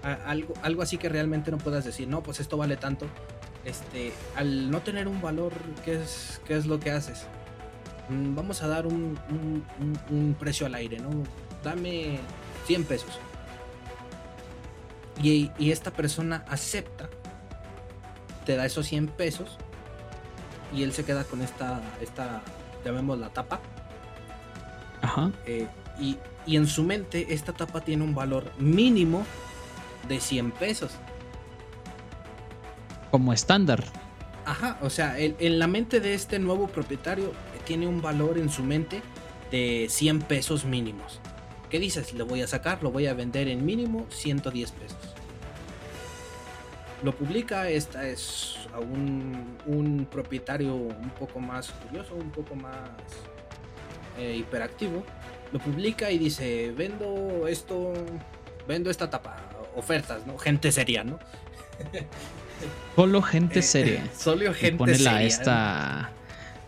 algo, 0.04 0.54
algo 0.62 0.82
así 0.82 0.98
que 0.98 1.10
realmente 1.10 1.52
no 1.52 1.58
puedas 1.58 1.86
decir, 1.86 2.08
no, 2.08 2.24
pues 2.24 2.40
esto 2.40 2.58
vale 2.58 2.78
tanto. 2.78 3.08
Este, 3.66 4.12
al 4.36 4.72
no 4.72 4.82
tener 4.82 5.08
un 5.08 5.22
valor, 5.22 5.54
¿qué 5.86 6.02
es, 6.02 6.42
qué 6.46 6.58
es 6.58 6.66
lo 6.66 6.80
que 6.80 6.92
haces? 6.92 7.26
Mm, 8.10 8.36
vamos 8.36 8.64
a 8.64 8.68
dar 8.68 8.88
un, 8.88 9.20
un 10.10 10.36
precio 10.40 10.66
al 10.66 10.76
aire, 10.76 11.00
¿no? 11.00 11.10
Dame 11.64 12.20
100 12.66 12.86
pesos 12.86 13.20
y, 15.24 15.72
esta 15.72 15.92
persona 15.92 16.44
acepta, 16.48 17.10
te 18.46 18.56
da 18.56 18.66
esos 18.66 18.88
100 18.88 19.08
pesos 19.08 19.58
y 20.74 20.84
él 20.84 20.94
se 20.94 21.04
queda 21.04 21.24
con 21.24 21.42
esta, 21.42 21.82
esta 22.02 22.42
llamemos 22.84 23.20
la 23.20 23.30
tapa. 23.30 23.60
Ajá. 25.02 25.32
Eh, 25.46 25.68
y, 26.00 26.18
y 26.46 26.56
en 26.56 26.68
su 26.68 26.84
mente 26.84 27.34
esta 27.34 27.54
tapa 27.54 27.82
tiene 27.82 28.04
un 28.04 28.16
valor 28.16 28.52
mínimo 28.58 29.26
de 30.12 30.20
100 30.20 30.52
pesos. 30.52 30.92
Como 33.10 33.34
estándar. 33.34 33.84
Ajá, 34.46 34.78
o 34.82 34.90
sea, 34.90 35.18
el- 35.20 35.36
en 35.40 35.58
la 35.60 35.68
mente 35.68 36.00
de 36.00 36.14
este 36.14 36.40
nuevo 36.40 36.68
propietario 36.68 37.32
tiene 37.66 37.88
un 37.88 38.02
valor 38.02 38.38
en 38.38 38.50
su 38.50 38.64
mente 38.64 39.02
de 39.52 39.88
100 39.90 40.20
pesos 40.22 40.66
mínimos. 40.66 41.20
¿Qué 41.70 41.80
dices? 41.80 42.14
Lo 42.14 42.26
voy 42.26 42.42
a 42.42 42.48
sacar, 42.48 42.84
lo 42.84 42.92
voy 42.92 43.08
a 43.08 43.14
vender 43.14 43.48
en 43.48 43.66
mínimo 43.66 44.06
110 44.10 44.72
pesos. 44.72 44.98
Lo 47.04 47.14
publica, 47.16 47.70
esta 47.70 48.08
es 48.08 48.58
a 48.74 48.80
un, 48.80 49.58
un 49.66 50.06
propietario 50.12 50.76
un 50.76 51.10
poco 51.18 51.40
más 51.40 51.72
curioso, 51.72 52.14
un 52.16 52.30
poco 52.30 52.56
más 52.56 52.90
eh, 54.20 54.36
hiperactivo. 54.38 55.04
Lo 55.52 55.60
publica 55.60 56.12
y 56.12 56.18
dice, 56.18 56.72
vendo 56.78 57.48
esto, 57.48 57.94
vendo 58.68 58.90
esta 58.90 59.10
tapa, 59.10 59.38
ofertas, 59.76 60.26
¿no? 60.28 60.38
Gente 60.38 60.72
seria, 60.72 61.04
¿no? 61.04 61.20
Solo 62.96 63.22
gente 63.22 63.60
Eh, 63.60 63.64
seria. 63.64 64.04
Solo 64.18 64.52
Y 64.52 64.54
gente 64.54 64.78
pone 64.78 64.98
la 65.00 65.12
seria. 65.14 65.28
esta. 65.28 66.10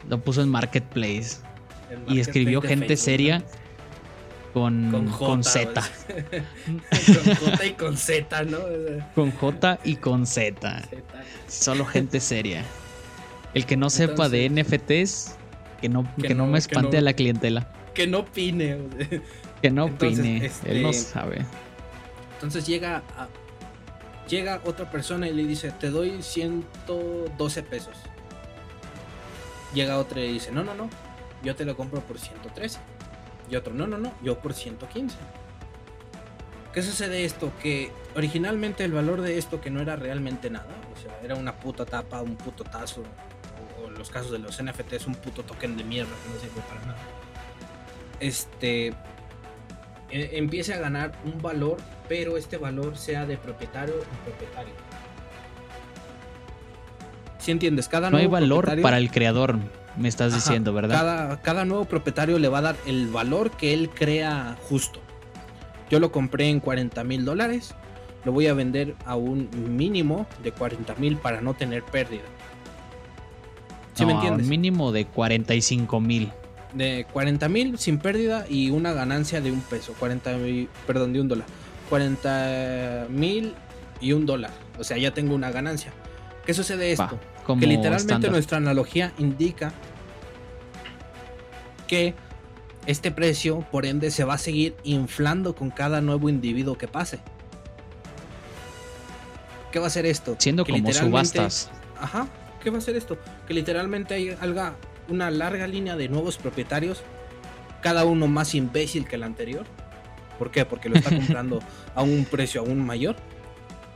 Lo 0.09 0.19
puso 0.19 0.41
en 0.41 0.49
Marketplace. 0.49 1.37
Y 2.07 2.19
escribió 2.19 2.61
gente 2.61 2.87
Facebook, 2.87 3.03
seria 3.03 3.39
¿no? 3.39 3.45
con, 4.53 5.07
Con. 5.17 5.43
Z. 5.43 5.73
con 7.15 7.35
J 7.35 7.65
y 7.65 7.71
con 7.73 7.97
Z, 7.97 8.43
¿no? 8.43 8.57
Con 9.15 9.31
J 9.31 9.79
y 9.83 9.95
con 9.97 10.25
Z. 10.25 10.81
Solo 11.47 11.85
gente 11.85 12.19
seria. 12.19 12.63
El 13.53 13.65
que 13.67 13.77
no 13.77 13.89
sepa 13.91 14.29
de 14.29 14.49
NFTs, 14.49 15.35
que 15.79 15.87
no, 15.89 16.03
que 16.15 16.29
Que 16.29 16.33
no, 16.35 16.45
no- 16.45 16.51
me 16.51 16.53
que 16.53 16.59
espante 16.59 16.93
no- 16.93 16.97
a 16.97 17.01
la 17.01 17.13
clientela. 17.13 17.67
Que 17.93 18.07
no 18.07 18.19
opine. 18.19 18.79
Que 19.61 19.69
no 19.69 19.85
Entonces, 19.87 20.19
opine. 20.19 20.51
Él 20.65 20.81
no 20.81 20.89
este- 20.89 21.11
sabe. 21.11 21.45
Entonces 22.43 22.67
llega 22.67 22.97
a- 23.17 23.29
llega 24.27 24.59
otra 24.65 24.91
persona 24.91 25.29
y 25.29 25.33
le 25.33 25.43
dice, 25.45 25.71
te 25.71 25.89
doy 25.89 26.21
112 26.21 27.63
pesos. 27.63 27.95
Llega 29.73 29.97
otra 29.97 30.19
y 30.19 30.33
dice, 30.33 30.51
no, 30.51 30.61
no, 30.61 30.75
no, 30.75 30.89
yo 31.41 31.55
te 31.55 31.63
lo 31.63 31.77
compro 31.77 32.01
por 32.01 32.19
113. 32.19 32.79
Y 33.49 33.55
otro, 33.55 33.73
no, 33.73 33.87
no, 33.87 33.97
no, 33.97 34.11
yo 34.21 34.39
por 34.39 34.53
115. 34.53 35.15
¿Qué 36.73 36.81
sucede 36.81 37.23
esto? 37.23 37.49
Que 37.61 37.91
originalmente 38.13 38.83
el 38.83 38.91
valor 38.91 39.21
de 39.21 39.37
esto 39.37 39.61
que 39.61 39.69
no 39.69 39.81
era 39.81 39.95
realmente 39.95 40.49
nada, 40.49 40.75
o 40.93 40.99
sea, 41.01 41.17
era 41.23 41.35
una 41.35 41.55
puta 41.55 41.85
tapa, 41.85 42.21
un 42.21 42.35
puto 42.35 42.65
tazo, 42.65 43.03
o, 43.81 43.87
en 43.87 43.93
los 43.93 44.09
casos 44.09 44.31
de 44.31 44.39
los 44.39 44.61
NFTs, 44.61 45.07
un 45.07 45.15
puto 45.15 45.43
token 45.43 45.77
de 45.77 45.83
mierda 45.85 46.11
que 46.23 46.33
no 46.33 46.39
sirve 46.41 46.61
para 46.67 46.81
nada. 46.81 46.97
Este, 48.19 48.87
eh, 50.09 50.31
empiece 50.33 50.73
a 50.73 50.77
ganar 50.77 51.13
un 51.25 51.41
valor, 51.41 51.77
pero 52.13 52.37
este 52.37 52.57
valor 52.57 52.95
sea 52.95 53.25
de 53.25 53.37
propietario 53.37 53.95
en 53.95 54.17
propietario. 54.23 54.73
Si 57.39 57.49
entiendes, 57.49 57.87
cada 57.89 58.11
No 58.11 58.17
hay 58.17 58.25
nuevo 58.25 58.33
valor 58.33 58.65
propietario- 58.65 58.83
para 58.83 58.97
el 58.99 59.09
creador, 59.09 59.57
me 59.97 60.09
estás 60.09 60.31
Ajá, 60.31 60.35
diciendo, 60.35 60.73
¿verdad? 60.73 60.93
Cada, 60.95 61.41
cada 61.41 61.65
nuevo 61.65 61.85
propietario 61.85 62.37
le 62.37 62.49
va 62.49 62.59
a 62.59 62.61
dar 62.61 62.75
el 62.85 63.07
valor 63.07 63.49
que 63.49 63.73
él 63.73 63.89
crea 63.89 64.55
justo. 64.69 64.99
Yo 65.89 65.99
lo 65.99 66.11
compré 66.11 66.49
en 66.49 66.59
40 66.59 67.03
mil 67.03 67.25
dólares. 67.25 67.73
Lo 68.25 68.31
voy 68.31 68.45
a 68.45 68.53
vender 68.53 68.93
a 69.07 69.15
un 69.15 69.49
mínimo 69.75 70.27
de 70.43 70.51
40 70.51 70.93
mil 70.95 71.17
para 71.17 71.41
no 71.41 71.55
tener 71.55 71.81
pérdida. 71.81 72.21
¿Sí 73.95 74.05
me 74.05 74.13
No, 74.13 74.19
a 74.19 74.21
un 74.21 74.27
entiendes? 74.27 74.47
mínimo 74.49 74.91
de 74.91 75.05
45 75.07 75.99
mil. 75.99 76.31
De 76.73 77.07
40 77.11 77.49
mil 77.49 77.79
sin 77.79 77.97
pérdida 77.97 78.45
y 78.47 78.69
una 78.69 78.93
ganancia 78.93 79.41
de 79.41 79.51
un 79.51 79.61
peso. 79.61 79.93
40 79.97 80.37
mil, 80.37 80.69
perdón, 80.85 81.11
de 81.13 81.19
un 81.21 81.27
dólar. 81.27 81.47
40 81.89 83.07
mil 83.09 83.53
y 84.01 84.13
un 84.13 84.25
dólar. 84.25 84.51
O 84.79 84.83
sea, 84.83 84.97
ya 84.97 85.13
tengo 85.13 85.35
una 85.35 85.51
ganancia. 85.51 85.91
¿Qué 86.45 86.53
sucede 86.53 86.91
esto? 86.91 87.03
Va, 87.03 87.43
como 87.45 87.59
que 87.61 87.67
literalmente 87.67 88.29
nuestra 88.31 88.57
analogía 88.57 89.13
indica 89.17 89.71
que 91.87 92.13
este 92.85 93.11
precio, 93.11 93.61
por 93.71 93.85
ende, 93.85 94.11
se 94.11 94.23
va 94.25 94.33
a 94.33 94.37
seguir 94.37 94.75
inflando 94.83 95.55
con 95.55 95.69
cada 95.69 96.01
nuevo 96.01 96.27
individuo 96.29 96.77
que 96.77 96.87
pase. 96.87 97.19
¿Qué 99.71 99.79
va 99.79 99.85
a 99.85 99.87
hacer 99.87 100.05
esto? 100.05 100.35
Siendo 100.37 100.63
Que 100.65 100.73
como 100.73 100.91
subastas. 100.93 101.71
Ajá, 101.99 102.27
¿qué 102.61 102.69
va 102.69 102.77
a 102.77 102.79
hacer 102.79 102.95
esto? 102.95 103.17
Que 103.47 103.53
literalmente 103.53 104.13
hay 104.13 104.29
alga- 104.41 104.75
una 105.07 105.31
larga 105.31 105.67
línea 105.67 105.95
de 105.95 106.09
nuevos 106.09 106.37
propietarios, 106.37 107.01
cada 107.81 108.05
uno 108.05 108.27
más 108.27 108.53
imbécil 108.55 109.07
que 109.07 109.15
el 109.15 109.23
anterior. 109.23 109.65
¿Por 110.43 110.51
qué? 110.51 110.65
Porque 110.65 110.89
lo 110.89 110.95
está 110.97 111.09
comprando 111.15 111.61
a 111.95 112.03
un 112.03 112.25
precio 112.25 112.59
aún 112.59 112.85
mayor. 112.85 113.15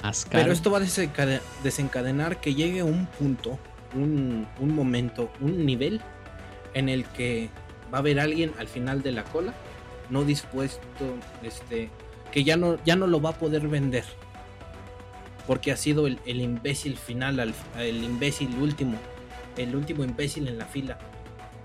Ascar. 0.01 0.41
Pero 0.43 0.53
esto 0.53 0.71
va 0.71 0.77
a 0.77 0.81
desencade- 0.81 1.41
desencadenar 1.62 2.39
que 2.39 2.55
llegue 2.55 2.83
un 2.83 3.05
punto, 3.05 3.60
un, 3.93 4.47
un 4.62 4.73
momento, 4.73 5.29
un 5.41 5.65
nivel 5.65 5.99
en 6.73 6.88
el 6.88 7.03
que 7.03 7.49
va 7.93 7.97
a 7.97 7.99
haber 7.99 8.21
alguien 8.21 8.53
al 8.60 8.69
final 8.69 9.01
de 9.03 9.12
la 9.12 9.25
cola 9.25 9.53
no 10.10 10.23
dispuesto, 10.23 10.79
este, 11.43 11.89
que 12.31 12.45
ya 12.45 12.55
no, 12.55 12.77
ya 12.86 12.95
no 12.95 13.07
lo 13.07 13.19
va 13.19 13.31
a 13.31 13.33
poder 13.33 13.67
vender. 13.67 14.05
Porque 15.45 15.73
ha 15.73 15.75
sido 15.77 16.07
el, 16.07 16.17
el 16.25 16.39
imbécil 16.39 16.95
final, 16.97 17.41
al- 17.41 17.53
el 17.77 18.01
imbécil 18.05 18.55
último, 18.57 18.97
el 19.57 19.75
último 19.75 20.05
imbécil 20.05 20.47
en 20.47 20.57
la 20.57 20.65
fila, 20.65 20.97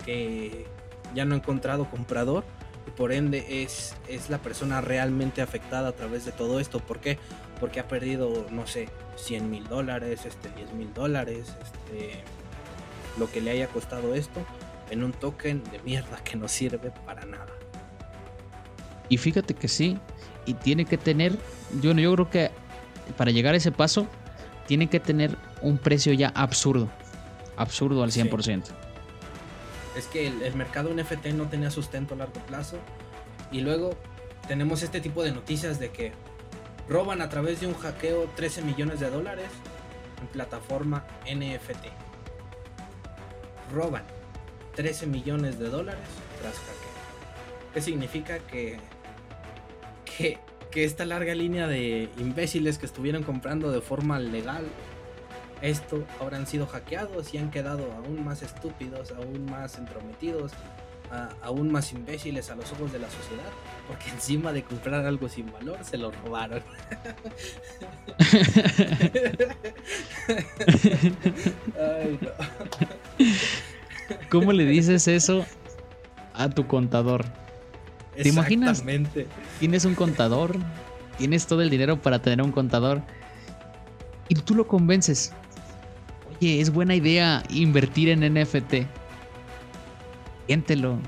que 0.04 0.66
ya 1.14 1.24
no 1.24 1.36
ha 1.36 1.38
encontrado 1.38 1.88
comprador 1.88 2.42
y 2.86 2.90
por 2.90 3.12
ende 3.12 3.62
es, 3.62 3.94
es 4.08 4.30
la 4.30 4.38
persona 4.38 4.80
realmente 4.80 5.42
afectada 5.42 5.88
a 5.88 5.92
través 5.92 6.24
de 6.24 6.32
todo 6.32 6.60
esto. 6.60 6.80
¿Por 6.80 7.00
qué? 7.00 7.18
Porque 7.60 7.80
ha 7.80 7.88
perdido, 7.88 8.46
no 8.50 8.66
sé, 8.66 8.88
100 9.16 9.50
mil 9.50 9.64
dólares, 9.68 10.24
este, 10.26 10.48
10 10.50 10.72
mil 10.72 10.92
dólares, 10.92 11.54
este, 11.62 12.22
lo 13.18 13.30
que 13.30 13.40
le 13.40 13.50
haya 13.50 13.68
costado 13.68 14.14
esto 14.14 14.40
en 14.90 15.04
un 15.04 15.12
token 15.12 15.62
de 15.64 15.78
mierda 15.80 16.18
que 16.24 16.36
no 16.36 16.48
sirve 16.48 16.92
para 17.06 17.24
nada. 17.24 17.52
Y 19.08 19.16
fíjate 19.16 19.54
que 19.54 19.68
sí. 19.68 19.98
Y 20.44 20.54
tiene 20.54 20.84
que 20.84 20.98
tener. 20.98 21.38
Yo, 21.80 21.92
yo 21.92 22.14
creo 22.14 22.30
que 22.30 22.50
para 23.16 23.30
llegar 23.30 23.54
a 23.54 23.56
ese 23.56 23.70
paso, 23.70 24.06
tiene 24.66 24.88
que 24.88 25.00
tener 25.00 25.36
un 25.60 25.78
precio 25.78 26.12
ya 26.12 26.28
absurdo. 26.28 26.88
Absurdo 27.56 28.02
al 28.02 28.10
Sí. 28.12 28.22
100%. 29.94 29.98
Es 29.98 30.06
que 30.06 30.26
el, 30.26 30.54
mercado 30.54 30.92
NFT 30.94 31.26
no 31.34 31.48
tenía 31.48 31.70
sustento 31.70 32.14
a 32.14 32.18
largo 32.18 32.40
plazo. 32.46 32.78
Y 33.50 33.60
luego 33.60 33.90
tenemos 34.48 34.82
este 34.82 35.00
tipo 35.00 35.22
de 35.22 35.32
noticias 35.32 35.78
de 35.78 35.90
que 35.90 36.12
roban 36.88 37.20
a 37.22 37.28
través 37.28 37.60
de 37.60 37.66
un 37.66 37.74
hackeo 37.74 38.28
13 38.36 38.62
millones 38.62 39.00
de 39.00 39.10
dólares 39.10 39.48
en 40.20 40.26
plataforma 40.28 41.06
NFT. 41.24 41.86
Roban 43.72 44.04
13 44.74 45.06
millones 45.06 45.58
de 45.58 45.68
dólares 45.68 46.04
tras 46.40 46.54
hackeo. 46.54 46.92
¿Qué 47.74 47.80
significa 47.80 48.38
que, 48.40 48.78
que 50.70 50.84
esta 50.84 51.04
larga 51.04 51.34
línea 51.34 51.66
de 51.66 52.08
imbéciles 52.18 52.78
que 52.78 52.86
estuvieron 52.86 53.22
comprando 53.22 53.70
de 53.70 53.80
forma 53.80 54.18
legal 54.18 54.66
esto 55.62 56.04
ahora 56.20 56.36
han 56.36 56.46
sido 56.46 56.66
hackeados 56.66 57.32
y 57.34 57.38
han 57.38 57.50
quedado 57.50 57.90
aún 57.92 58.24
más 58.24 58.42
estúpidos, 58.42 59.12
aún 59.12 59.44
más 59.46 59.78
entrometidos, 59.78 60.52
a- 61.10 61.30
aún 61.42 61.70
más 61.70 61.92
imbéciles 61.92 62.50
a 62.50 62.54
los 62.56 62.70
ojos 62.72 62.92
de 62.92 62.98
la 62.98 63.08
sociedad, 63.10 63.44
porque 63.86 64.10
encima 64.14 64.52
de 64.52 64.62
comprar 64.64 65.04
algo 65.06 65.28
sin 65.28 65.50
valor 65.52 65.78
se 65.84 65.96
lo 65.98 66.10
robaron. 66.10 66.62
Ay, 71.78 72.18
no. 72.20 72.30
¿Cómo 74.30 74.52
le 74.52 74.64
dices 74.64 75.06
eso 75.08 75.44
a 76.34 76.48
tu 76.48 76.66
contador? 76.66 77.24
¿Te 78.20 78.28
imaginas? 78.28 78.82
Tienes 79.58 79.84
un 79.84 79.94
contador, 79.94 80.56
tienes 81.18 81.46
todo 81.46 81.62
el 81.62 81.70
dinero 81.70 82.00
para 82.00 82.20
tener 82.20 82.42
un 82.44 82.52
contador 82.52 83.02
y 84.28 84.34
tú 84.34 84.54
lo 84.54 84.66
convences. 84.66 85.32
Oye, 86.42 86.60
es 86.60 86.72
buena 86.72 86.96
idea 86.96 87.44
invertir 87.50 88.08
en 88.08 88.34
NFT. 88.34 88.84
Siéntelo. 90.48 90.98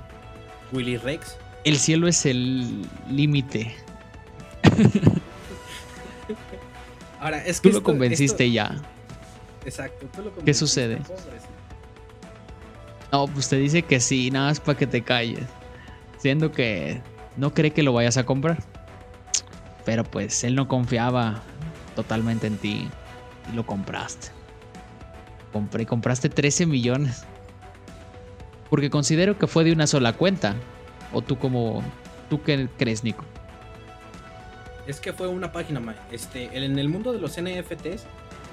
Willy 0.70 0.96
Rex. 0.96 1.36
El 1.64 1.76
cielo 1.76 2.06
es 2.06 2.24
el 2.24 2.86
límite. 3.10 3.74
Ahora, 7.20 7.44
es 7.44 7.56
Tú 7.60 7.62
que 7.62 7.72
lo 7.72 7.78
esto- 7.78 7.82
convenciste 7.90 8.48
ya. 8.52 8.80
exacto, 9.64 10.06
tú 10.14 10.22
lo 10.22 10.32
¿Qué 10.44 10.54
sucede? 10.54 11.00
No, 13.10 13.26
pues 13.26 13.48
te 13.48 13.56
dice 13.56 13.82
que 13.82 13.98
sí, 13.98 14.30
nada 14.30 14.50
más 14.50 14.60
para 14.60 14.78
que 14.78 14.86
te 14.86 15.02
calles. 15.02 15.42
Siendo 16.18 16.52
que 16.52 17.00
no 17.36 17.52
cree 17.52 17.72
que 17.72 17.82
lo 17.82 17.92
vayas 17.92 18.18
a 18.18 18.24
comprar. 18.24 18.62
Pero 19.84 20.04
pues 20.04 20.44
él 20.44 20.54
no 20.54 20.68
confiaba 20.68 21.42
totalmente 21.96 22.46
en 22.46 22.56
ti 22.56 22.88
y 23.52 23.56
lo 23.56 23.66
compraste. 23.66 24.28
Compré, 25.54 25.86
compraste 25.86 26.28
13 26.28 26.66
millones. 26.66 27.22
Porque 28.68 28.90
considero 28.90 29.38
que 29.38 29.46
fue 29.46 29.62
de 29.62 29.70
una 29.70 29.86
sola 29.86 30.12
cuenta. 30.12 30.56
¿O 31.12 31.22
tú 31.22 31.38
como... 31.38 31.84
¿Tú 32.28 32.42
qué 32.42 32.68
crees, 32.76 33.04
Nico? 33.04 33.24
Es 34.88 34.98
que 34.98 35.12
fue 35.12 35.28
una 35.28 35.52
página, 35.52 35.80
este, 36.10 36.50
en 36.52 36.76
el 36.76 36.88
mundo 36.88 37.12
de 37.12 37.20
los 37.20 37.40
NFTs, 37.40 38.04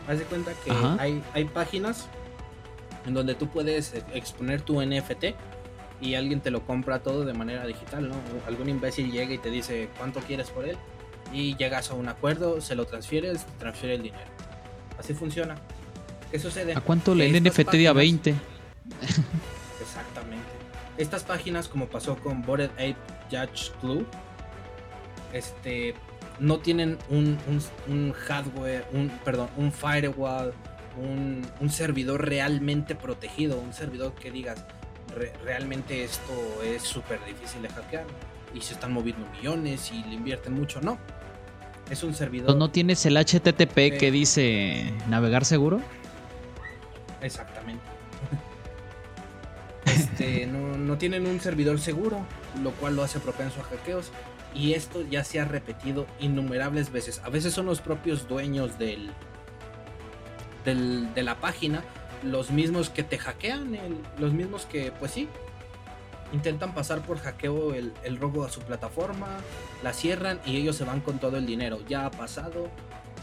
haz 0.07 0.19
de 0.19 0.25
cuenta 0.25 0.51
que 0.63 0.71
hay, 0.99 1.23
hay 1.33 1.45
páginas 1.45 2.07
en 3.07 3.15
donde 3.15 3.33
tú 3.33 3.47
puedes 3.47 3.95
exponer 4.13 4.61
tu 4.61 4.79
NFT 4.79 5.33
y 6.01 6.13
alguien 6.13 6.39
te 6.39 6.51
lo 6.51 6.63
compra 6.67 6.99
todo 6.99 7.25
de 7.25 7.33
manera 7.33 7.65
digital, 7.65 8.09
¿no? 8.09 8.15
Algún 8.47 8.69
imbécil 8.69 9.11
llega 9.11 9.33
y 9.33 9.39
te 9.39 9.49
dice 9.49 9.89
cuánto 9.97 10.19
quieres 10.19 10.51
por 10.51 10.67
él 10.67 10.77
y 11.33 11.55
llegas 11.55 11.89
a 11.89 11.95
un 11.95 12.07
acuerdo, 12.09 12.61
se 12.61 12.75
lo 12.75 12.85
transfieres, 12.85 13.43
te 13.43 13.51
transfiere 13.57 13.95
el 13.95 14.03
dinero. 14.03 14.29
Así 14.99 15.15
funciona. 15.15 15.55
¿Qué 16.31 16.39
sucede? 16.39 16.73
¿A 16.73 16.79
cuánto 16.79 17.11
el 17.11 17.43
NFT 17.43 17.71
día 17.73 17.91
20? 17.91 18.29
Exactamente. 19.81 20.45
Estas 20.97 21.23
páginas, 21.23 21.67
como 21.67 21.87
pasó 21.87 22.15
con 22.17 22.41
Bored 22.41 22.71
Ape 22.71 22.95
Judge 23.29 23.71
Club, 23.81 24.07
este, 25.33 25.93
no 26.39 26.59
tienen 26.59 26.97
un, 27.09 27.37
hardware, 28.13 28.85
un, 28.93 29.09
perdón, 29.25 29.49
un 29.57 29.73
firewall, 29.73 30.53
un, 30.97 31.69
servidor 31.69 32.27
realmente 32.27 32.95
protegido, 32.95 33.59
un 33.59 33.73
servidor 33.73 34.13
que 34.13 34.31
digas, 34.31 34.65
realmente 35.43 36.03
esto 36.03 36.61
es 36.63 36.83
súper 36.83 37.19
difícil 37.25 37.61
de 37.61 37.69
hackear 37.69 38.05
y 38.55 38.61
se 38.61 38.73
están 38.73 38.93
moviendo 38.93 39.25
millones 39.37 39.91
y 39.91 40.01
le 40.03 40.15
invierten 40.15 40.53
mucho, 40.53 40.79
no. 40.81 40.97
Es 41.89 42.03
un 42.03 42.13
servidor. 42.13 42.55
¿No 42.55 42.71
tienes 42.71 43.05
el 43.05 43.17
HTTP 43.17 43.97
que 43.99 44.11
dice 44.11 44.93
navegar 45.09 45.43
seguro? 45.43 45.81
Exactamente. 47.21 47.84
Este, 49.84 50.45
no, 50.45 50.77
no 50.77 50.97
tienen 50.99 51.25
un 51.25 51.39
servidor 51.41 51.79
seguro, 51.79 52.23
lo 52.62 52.71
cual 52.73 52.95
lo 52.95 53.03
hace 53.03 53.19
propenso 53.19 53.62
a 53.62 53.63
hackeos. 53.63 54.12
Y 54.53 54.73
esto 54.73 55.01
ya 55.01 55.23
se 55.23 55.39
ha 55.39 55.45
repetido 55.45 56.05
innumerables 56.19 56.91
veces. 56.91 57.19
A 57.25 57.29
veces 57.29 57.53
son 57.53 57.65
los 57.65 57.81
propios 57.81 58.27
dueños 58.27 58.77
del, 58.77 59.12
de 60.63 61.23
la 61.23 61.39
página 61.39 61.84
los 62.23 62.51
mismos 62.51 62.89
que 62.89 63.03
te 63.03 63.17
hackean, 63.17 63.77
los 64.19 64.34
mismos 64.34 64.65
que, 64.65 64.91
pues 64.91 65.12
sí, 65.12 65.27
intentan 66.34 66.73
pasar 66.73 67.01
por 67.01 67.19
hackeo 67.19 67.73
el, 67.73 68.17
robo 68.19 68.45
a 68.45 68.49
su 68.49 68.62
plataforma, 68.62 69.27
la 69.84 69.93
cierran 69.93 70.39
y 70.45 70.57
ellos 70.57 70.75
se 70.75 70.84
van 70.84 71.01
con 71.01 71.19
todo 71.19 71.38
el 71.38 71.45
dinero. 71.45 71.79
Ya 71.88 72.05
ha 72.05 72.12
pasado 72.12 72.69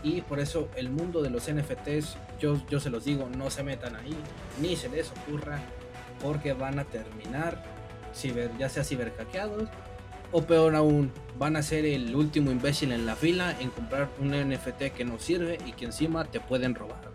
y 0.03 0.21
por 0.23 0.41
eso 0.41 0.69
el 0.77 0.91
mundo 0.91 1.23
de 1.23 1.31
los 1.31 1.51
NFTs, 1.51 2.17
yo, 2.41 2.61
yo 2.69 2.81
se 2.81 2.91
los 2.91 3.05
digo, 3.05 3.29
no 3.37 3.51
se 3.51 3.63
metan 3.63 3.97
ahí, 3.97 4.15
ni 4.61 4.77
se 4.77 4.89
les 4.89 5.11
ocurra, 5.11 5.61
porque 6.23 6.53
van 6.53 6.79
a 6.79 6.85
terminar 6.85 7.63
ciber, 8.15 8.51
ya 8.59 8.69
sea 8.69 8.85
ciberhackeados 8.85 9.69
o 10.31 10.43
peor 10.43 10.75
aún, 10.75 11.11
van 11.39 11.57
a 11.57 11.63
ser 11.63 11.87
el 11.87 12.15
último 12.15 12.51
imbécil 12.51 12.93
en 12.93 13.07
la 13.07 13.17
fila 13.17 13.57
en 13.61 13.71
comprar 13.71 14.09
un 14.19 14.31
NFT 14.31 14.95
que 14.95 15.05
no 15.05 15.19
sirve 15.19 15.59
y 15.65 15.73
que 15.73 15.87
encima 15.87 16.25
te 16.25 16.41
pueden 16.41 16.75
robar. 16.75 17.09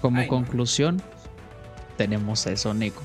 Como 0.00 0.26
conclusión, 0.28 1.02
tenemos 1.98 2.46
eso, 2.46 2.72
Nico. 2.72 3.02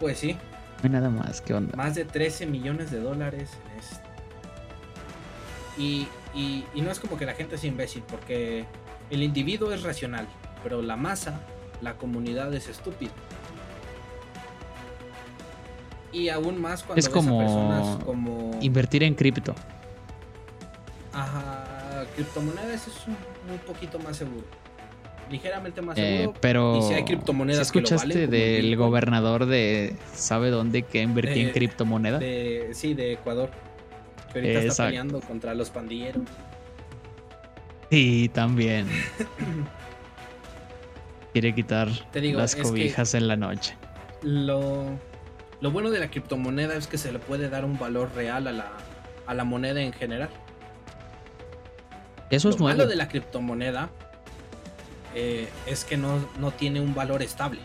Pues 0.00 0.18
sí. 0.18 0.32
No 0.32 0.84
hay 0.84 0.90
nada 0.90 1.10
más, 1.10 1.40
¿qué 1.40 1.54
onda? 1.54 1.76
Más 1.76 1.94
de 1.94 2.04
13 2.04 2.46
millones 2.46 2.90
de 2.90 3.00
dólares 3.00 3.50
en 3.72 3.78
esto. 3.78 4.07
Y, 5.78 6.08
y 6.34 6.80
no 6.80 6.90
es 6.90 6.98
como 6.98 7.16
que 7.16 7.24
la 7.24 7.34
gente 7.34 7.54
es 7.54 7.64
imbécil, 7.64 8.02
porque 8.08 8.64
el 9.10 9.22
individuo 9.22 9.72
es 9.72 9.82
racional, 9.82 10.26
pero 10.62 10.82
la 10.82 10.96
masa, 10.96 11.40
la 11.80 11.94
comunidad 11.94 12.52
es 12.54 12.68
estúpida. 12.68 13.12
Y 16.12 16.28
aún 16.30 16.60
más 16.60 16.82
cuando 16.82 17.00
es 17.00 17.08
como, 17.08 17.98
como 18.04 18.50
invertir 18.60 19.02
en 19.02 19.14
cripto. 19.14 19.54
Ajá, 21.12 22.04
criptomonedas 22.14 22.86
es 22.88 22.94
un, 23.06 23.58
poquito 23.66 23.98
más 23.98 24.16
seguro. 24.16 24.44
Ligeramente 25.30 25.82
más 25.82 25.98
eh, 25.98 26.20
seguro. 26.20 26.38
pero 26.40 26.78
y 26.78 26.82
si 26.82 26.94
hay 26.94 27.04
criptomonedas 27.04 27.66
escuchaste 27.66 28.26
del 28.26 28.74
gobernador 28.76 29.44
de 29.44 29.94
sabe 30.14 30.48
dónde 30.48 30.84
que 30.84 31.02
invertí 31.02 31.40
en 31.40 31.50
criptomoneda? 31.50 32.18
sí, 32.72 32.94
de 32.94 33.12
Ecuador. 33.12 33.50
Que 34.32 34.40
ahorita 34.40 34.60
está 34.60 34.86
peleando 34.86 35.20
contra 35.20 35.54
los 35.54 35.70
pandilleros. 35.70 36.24
Sí, 37.90 38.30
también. 38.32 38.86
Quiere 41.32 41.54
quitar 41.54 41.88
las 42.12 42.56
cobijas 42.56 43.14
en 43.14 43.28
la 43.28 43.36
noche. 43.36 43.76
Lo 44.22 44.98
lo 45.60 45.72
bueno 45.72 45.90
de 45.90 45.98
la 45.98 46.08
criptomoneda 46.08 46.76
es 46.76 46.86
que 46.86 46.98
se 46.98 47.10
le 47.10 47.18
puede 47.18 47.48
dar 47.48 47.64
un 47.64 47.78
valor 47.78 48.14
real 48.14 48.46
a 48.46 48.52
la, 48.52 48.72
a 49.26 49.34
la 49.34 49.44
moneda 49.44 49.80
en 49.80 49.92
general. 49.92 50.30
Eso 52.30 52.48
es 52.48 52.58
Lo 52.58 52.66
malo 52.66 52.86
de 52.86 52.94
la 52.94 53.08
criptomoneda 53.08 53.90
eh, 55.14 55.48
es 55.66 55.84
que 55.84 55.96
no, 55.96 56.20
tiene 56.56 56.80
un 56.80 56.94
valor 56.94 57.22
estable. 57.22 57.60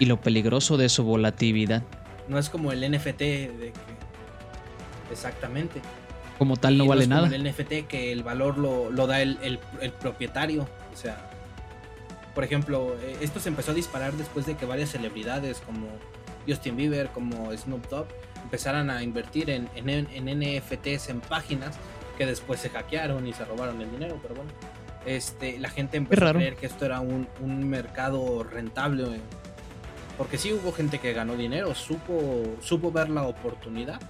Y 0.00 0.06
lo 0.06 0.20
peligroso 0.20 0.76
de 0.76 0.88
su 0.88 1.04
volatilidad. 1.04 1.82
No 2.26 2.38
es 2.38 2.50
como 2.50 2.72
el 2.72 2.90
NFT 2.90 3.20
de 3.20 3.72
Exactamente. 5.10 5.80
Como 6.38 6.56
tal 6.56 6.78
no 6.78 6.86
vale 6.86 7.06
nada. 7.06 7.28
el 7.34 7.42
NFT 7.42 7.88
que 7.88 8.12
el 8.12 8.22
valor 8.22 8.58
lo, 8.58 9.06
da 9.06 9.20
el, 9.20 9.38
el, 9.80 9.92
propietario. 9.92 10.68
O 10.92 10.96
sea, 10.96 11.30
por 12.34 12.44
ejemplo, 12.44 12.96
eh, 13.02 13.16
esto 13.20 13.40
se 13.40 13.48
empezó 13.48 13.72
a 13.72 13.74
disparar 13.74 14.12
después 14.12 14.46
de 14.46 14.56
que 14.56 14.64
varias 14.64 14.90
celebridades 14.90 15.60
como 15.60 15.88
Justin 16.46 16.76
Bieber, 16.76 17.08
como 17.08 17.52
Snoop 17.56 17.88
Dogg, 17.88 18.06
empezaran 18.42 18.88
a 18.90 19.02
invertir 19.02 19.50
en, 19.50 19.68
NFTs 19.74 21.08
en 21.08 21.20
páginas 21.20 21.76
que 22.16 22.24
después 22.26 22.60
se 22.60 22.70
hackearon 22.70 23.26
y 23.26 23.32
se 23.32 23.44
robaron 23.44 23.80
el 23.80 23.90
dinero, 23.90 24.18
pero 24.22 24.36
bueno. 24.36 24.50
Este, 25.06 25.58
la 25.58 25.70
gente 25.70 25.96
empezó 25.96 26.26
a 26.26 26.32
creer 26.32 26.56
que 26.56 26.66
esto 26.66 26.84
era 26.84 27.00
un, 27.00 27.28
mercado 27.68 28.44
rentable. 28.44 29.20
Porque 30.16 30.36
sí 30.36 30.52
hubo 30.52 30.72
gente 30.72 30.98
que 30.98 31.12
ganó 31.12 31.36
dinero, 31.36 31.74
supo, 31.74 32.56
supo 32.60 32.90
ver 32.90 33.08
la 33.08 33.22
oportunidad. 33.22 34.00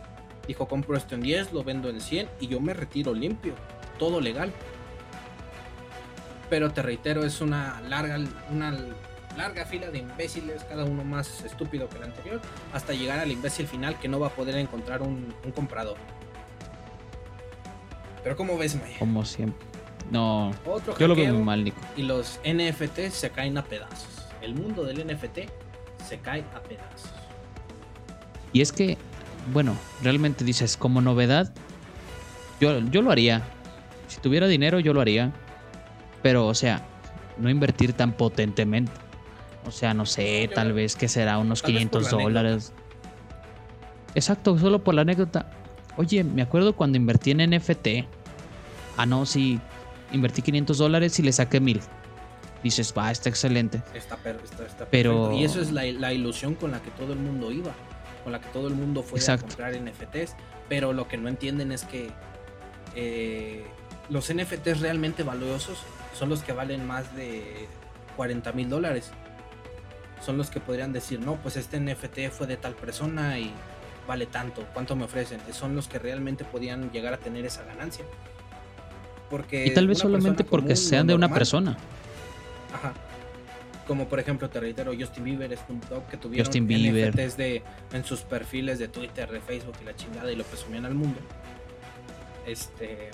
Dijo, 0.49 0.67
compro 0.67 0.97
esto 0.97 1.15
en 1.15 1.21
10, 1.21 1.53
lo 1.53 1.63
vendo 1.63 1.91
en 1.91 2.01
100 2.01 2.29
y 2.41 2.49
yo 2.49 2.59
me 2.59 2.73
retiro 2.73 3.15
limpio. 3.15 3.55
Todo 3.99 4.21
legal. 4.21 4.53
Pero 6.49 6.73
te 6.73 6.81
reitero, 6.81 7.25
es 7.25 7.43
una 7.43 7.83
larga, 7.83 8.19
una 8.51 8.75
larga 9.37 9.67
fila 9.67 9.91
de 9.91 9.99
imbéciles, 9.99 10.65
cada 10.65 10.85
uno 10.85 11.05
más 11.05 11.45
estúpido 11.45 11.89
que 11.91 11.99
el 11.99 12.05
anterior, 12.05 12.41
hasta 12.73 12.95
llegar 12.95 13.21
al 13.21 13.31
imbécil 13.31 13.67
final 13.67 13.99
que 14.01 14.09
no 14.09 14.19
va 14.19 14.29
a 14.29 14.31
poder 14.31 14.57
encontrar 14.57 15.03
un, 15.03 15.35
comprador. 15.55 15.97
Pero 18.25 18.37
¿cómo 18.37 18.57
ves, 18.57 18.75
Maya? 18.75 18.99
Como 18.99 19.25
siempre. 19.25 19.67
No, 20.11 20.53
yo 20.99 21.07
lo 21.07 21.15
veo 21.15 21.35
muy 21.35 21.43
mal, 21.43 21.63
Nico. 21.63 21.79
Y 21.95 22.03
los 22.03 22.41
NFT 22.43 23.11
se 23.11 23.29
caen 23.31 23.59
a 23.59 23.65
pedazos. 23.65 24.27
El 24.41 24.55
mundo 24.55 24.85
del 24.85 25.07
NFT 25.07 25.41
se 26.07 26.19
cae 26.19 26.41
a 26.55 26.63
pedazos. 26.63 27.11
Y 28.55 28.63
es 28.63 28.73
que, 28.73 28.97
bueno, 29.53 29.77
realmente 30.03 30.45
dices, 30.45 30.77
como 30.77 31.01
novedad, 31.01 31.53
yo, 32.61 32.79
yo 32.81 33.03
lo 33.03 33.11
haría. 33.11 33.43
Si 34.09 34.21
tuviera 34.21 34.47
dinero, 34.47 34.81
yo 34.81 34.93
lo 34.93 35.01
haría. 35.01 35.33
Pero, 36.23 36.47
o 36.47 36.55
sea, 36.55 36.87
no 37.39 37.51
invertir 37.51 37.93
tan 37.93 38.13
potentemente. 38.13 38.93
O 39.67 39.71
sea, 39.71 39.95
no 39.95 40.07
sé, 40.07 40.51
tal 40.55 40.73
vez 40.73 40.97
que 40.97 41.09
será 41.09 41.39
unos 41.39 41.63
500 41.63 42.11
dólares. 42.11 42.73
Exacto, 44.15 44.59
solo 44.59 44.83
por 44.83 44.95
la 44.95 45.03
anécdota. 45.03 45.51
Oye, 45.97 46.25
me 46.25 46.43
acuerdo 46.43 46.75
cuando 46.75 46.97
invertí 46.97 47.33
en 47.33 47.51
NFT. 47.51 47.89
Ah, 48.97 49.05
no, 49.05 49.27
sí, 49.27 49.61
invertí 50.13 50.43
500 50.43 50.79
dólares 50.79 51.19
y 51.19 51.23
le 51.23 51.33
saqué 51.33 51.61
mil. 51.61 51.81
Dices, 52.63 52.94
va, 52.96 53.11
está 53.11 53.29
excelente. 53.29 53.83
Está, 53.94 54.17
está, 54.65 54.87
pero... 54.90 55.33
Y 55.33 55.44
eso 55.44 55.61
es 55.61 55.71
la, 55.71 56.13
ilusión 56.13 56.55
con 56.55 56.73
la 56.73 56.83
que 56.83 56.90
todo 56.92 57.13
el 57.13 57.19
mundo 57.19 57.53
iba. 57.53 57.73
Con 58.29 58.33
la 58.33 58.40
que 58.42 58.48
todo 58.48 58.68
el 58.68 58.74
mundo 58.74 59.02
fue 59.02 59.20
a 59.26 59.38
comprar 59.38 59.74
NFTs. 59.74 60.37
Pero 60.68 60.92
lo 60.92 61.08
que 61.08 61.16
no 61.16 61.29
entienden 61.29 61.72
es 61.72 61.85
que 61.85 62.10
eh, 62.94 63.64
los 64.10 64.31
NFTs 64.31 64.81
realmente 64.81 65.22
valiosos 65.22 65.79
son 66.12 66.29
los 66.29 66.42
que 66.42 66.52
valen 66.52 66.87
más 66.87 67.16
de 67.16 67.66
40 68.16 68.52
mil 68.52 68.68
dólares 68.68 69.12
son 70.24 70.37
los 70.37 70.50
que 70.50 70.60
podrían 70.60 70.92
decir, 70.92 71.20
no, 71.20 71.37
pues 71.37 71.56
este 71.56 71.81
NFT 71.81 72.31
fue 72.31 72.46
de 72.46 72.56
tal 72.56 72.74
persona 72.74 73.38
y 73.38 73.52
vale 74.06 74.26
tanto, 74.26 74.66
¿cuánto 74.74 74.96
me 74.96 75.04
ofrecen? 75.04 75.40
Son 75.52 75.74
los 75.74 75.88
que 75.88 75.98
realmente 75.98 76.44
podían 76.44 76.90
llegar 76.90 77.14
a 77.14 77.18
tener 77.18 77.44
esa 77.44 77.64
ganancia. 77.64 78.04
Porque 79.31 79.66
y 79.66 79.74
tal 79.74 79.87
vez 79.87 79.98
solamente 79.98 80.44
porque 80.44 80.74
sean 80.76 81.06
de 81.06 81.14
una 81.14 81.33
persona. 81.33 81.76
Ajá. 82.74 82.92
Como 83.89 84.07
por 84.07 84.21
ejemplo, 84.21 84.51
te 84.51 84.61
reitero, 84.61 84.93
Justin 84.97 85.25
Bieber, 85.25 85.57
Snoop 85.57 85.85
Dogg, 85.89 86.07
que 86.09 86.19
tuvieron 86.19 86.45
Justin 86.45 86.67
Bieber. 86.67 87.11
NFTs 87.11 87.39
de, 87.39 87.63
en 87.93 88.05
sus 88.05 88.21
perfiles 88.21 88.79
de 88.79 88.87
Twitter, 88.87 89.31
de 89.31 89.41
Facebook 89.41 89.75
y 89.81 89.85
la 89.87 89.97
chingada 89.97 90.31
y 90.31 90.37
lo 90.37 90.45
presumían 90.45 90.85
al 90.85 90.95
mundo. 90.95 91.19
Este. 92.47 93.09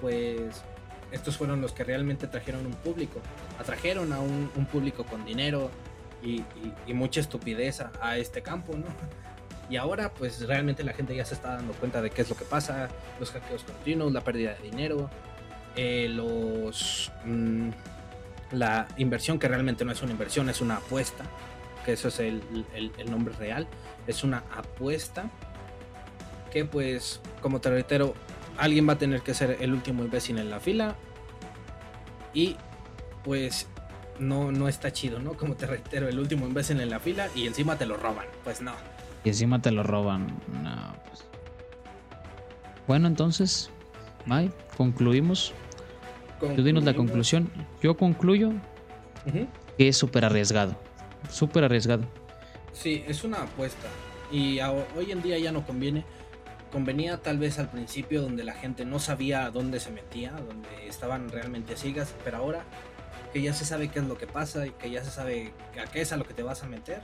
Pues 0.00 0.62
estos 1.10 1.36
fueron 1.36 1.60
los 1.60 1.72
que 1.72 1.82
realmente 1.82 2.28
trajeron 2.28 2.66
un 2.66 2.74
público. 2.74 3.20
Atrajeron 3.58 4.12
a 4.12 4.20
un, 4.20 4.48
público 4.70 5.04
con 5.04 5.24
dinero, 5.24 5.72
y, 6.22 6.44
mucha 6.92 7.20
estupidez 7.20 7.80
a, 7.80 8.16
este 8.16 8.42
campo, 8.42 8.76
¿no? 8.76 8.86
Y 9.68 9.76
ahora 9.76 10.14
pues 10.14 10.46
realmente 10.46 10.84
la 10.84 10.92
gente 10.92 11.16
ya 11.16 11.24
se 11.24 11.34
está 11.34 11.56
dando 11.56 11.74
cuenta 11.74 12.00
de 12.00 12.10
qué 12.10 12.22
es 12.22 12.30
lo 12.30 12.36
que 12.36 12.44
pasa, 12.44 12.88
los 13.18 13.32
hackeos 13.32 13.64
continuos, 13.64 14.12
la 14.12 14.22
pérdida 14.22 14.54
de 14.54 14.62
dinero, 14.62 15.10
eh, 15.76 16.08
los... 16.08 17.10
Mm, 17.24 17.70
la 18.52 18.88
inversión 18.96 19.38
que 19.38 19.48
realmente 19.48 19.84
no 19.84 19.92
es 19.92 20.02
una 20.02 20.12
inversión, 20.12 20.48
es 20.48 20.60
una 20.60 20.76
apuesta, 20.76 21.24
que 21.84 21.92
eso 21.92 22.08
es 22.08 22.20
el, 22.20 22.42
el 22.74 23.10
nombre 23.10 23.34
real, 23.34 23.66
es 24.06 24.24
una 24.24 24.44
apuesta 24.54 25.30
que 26.50 26.64
pues, 26.64 27.20
como 27.40 27.60
te 27.60 27.70
reitero, 27.70 28.14
alguien 28.56 28.88
va 28.88 28.94
a 28.94 28.98
tener 28.98 29.22
que 29.22 29.34
ser 29.34 29.58
el 29.60 29.72
último 29.72 30.04
imbécil 30.04 30.38
en 30.38 30.50
la 30.50 30.60
fila 30.60 30.96
y 32.34 32.56
pues 33.24 33.66
no, 34.18 34.52
no 34.52 34.68
está 34.68 34.92
chido, 34.92 35.20
¿no? 35.20 35.34
Como 35.34 35.54
te 35.54 35.66
reitero, 35.66 36.08
el 36.08 36.18
último 36.18 36.46
imbécil 36.46 36.80
en 36.80 36.90
la 36.90 37.00
fila 37.00 37.28
y 37.34 37.46
encima 37.46 37.76
te 37.76 37.86
lo 37.86 37.96
roban. 37.96 38.26
Pues 38.44 38.60
no. 38.60 38.72
Y 39.24 39.28
encima 39.28 39.60
te 39.60 39.70
lo 39.70 39.82
roban. 39.82 40.26
No, 40.62 40.94
pues. 41.08 41.24
Bueno, 42.86 43.06
entonces, 43.06 43.70
May, 44.26 44.50
concluimos. 44.76 45.52
Tú 46.40 46.62
dinos 46.62 46.84
la 46.84 46.94
conclusión. 46.94 47.50
Yo 47.82 47.96
concluyo 47.96 48.52
que 49.76 49.88
es 49.88 49.96
súper 49.96 50.24
arriesgado. 50.24 50.76
Súper 51.30 51.64
arriesgado. 51.64 52.04
Sí, 52.72 53.04
es 53.06 53.24
una 53.24 53.42
apuesta. 53.42 53.88
Y 54.30 54.60
hoy 54.60 55.10
en 55.10 55.22
día 55.22 55.38
ya 55.38 55.52
no 55.52 55.66
conviene. 55.66 56.04
Convenía 56.70 57.16
tal 57.18 57.38
vez 57.38 57.58
al 57.58 57.70
principio 57.70 58.20
donde 58.20 58.44
la 58.44 58.52
gente 58.52 58.84
no 58.84 58.98
sabía 58.98 59.50
dónde 59.50 59.80
se 59.80 59.90
metía, 59.90 60.32
donde 60.32 60.68
estaban 60.86 61.30
realmente 61.30 61.76
ciegas, 61.76 62.14
pero 62.24 62.36
ahora 62.36 62.64
que 63.32 63.40
ya 63.40 63.54
se 63.54 63.64
sabe 63.64 63.88
qué 63.88 64.00
es 64.00 64.06
lo 64.06 64.18
que 64.18 64.26
pasa 64.26 64.66
y 64.66 64.70
que 64.70 64.90
ya 64.90 65.02
se 65.02 65.10
sabe 65.10 65.52
a 65.82 65.90
qué 65.90 66.02
es 66.02 66.12
a 66.12 66.16
lo 66.16 66.24
que 66.24 66.34
te 66.34 66.42
vas 66.42 66.62
a 66.62 66.66
meter, 66.66 67.00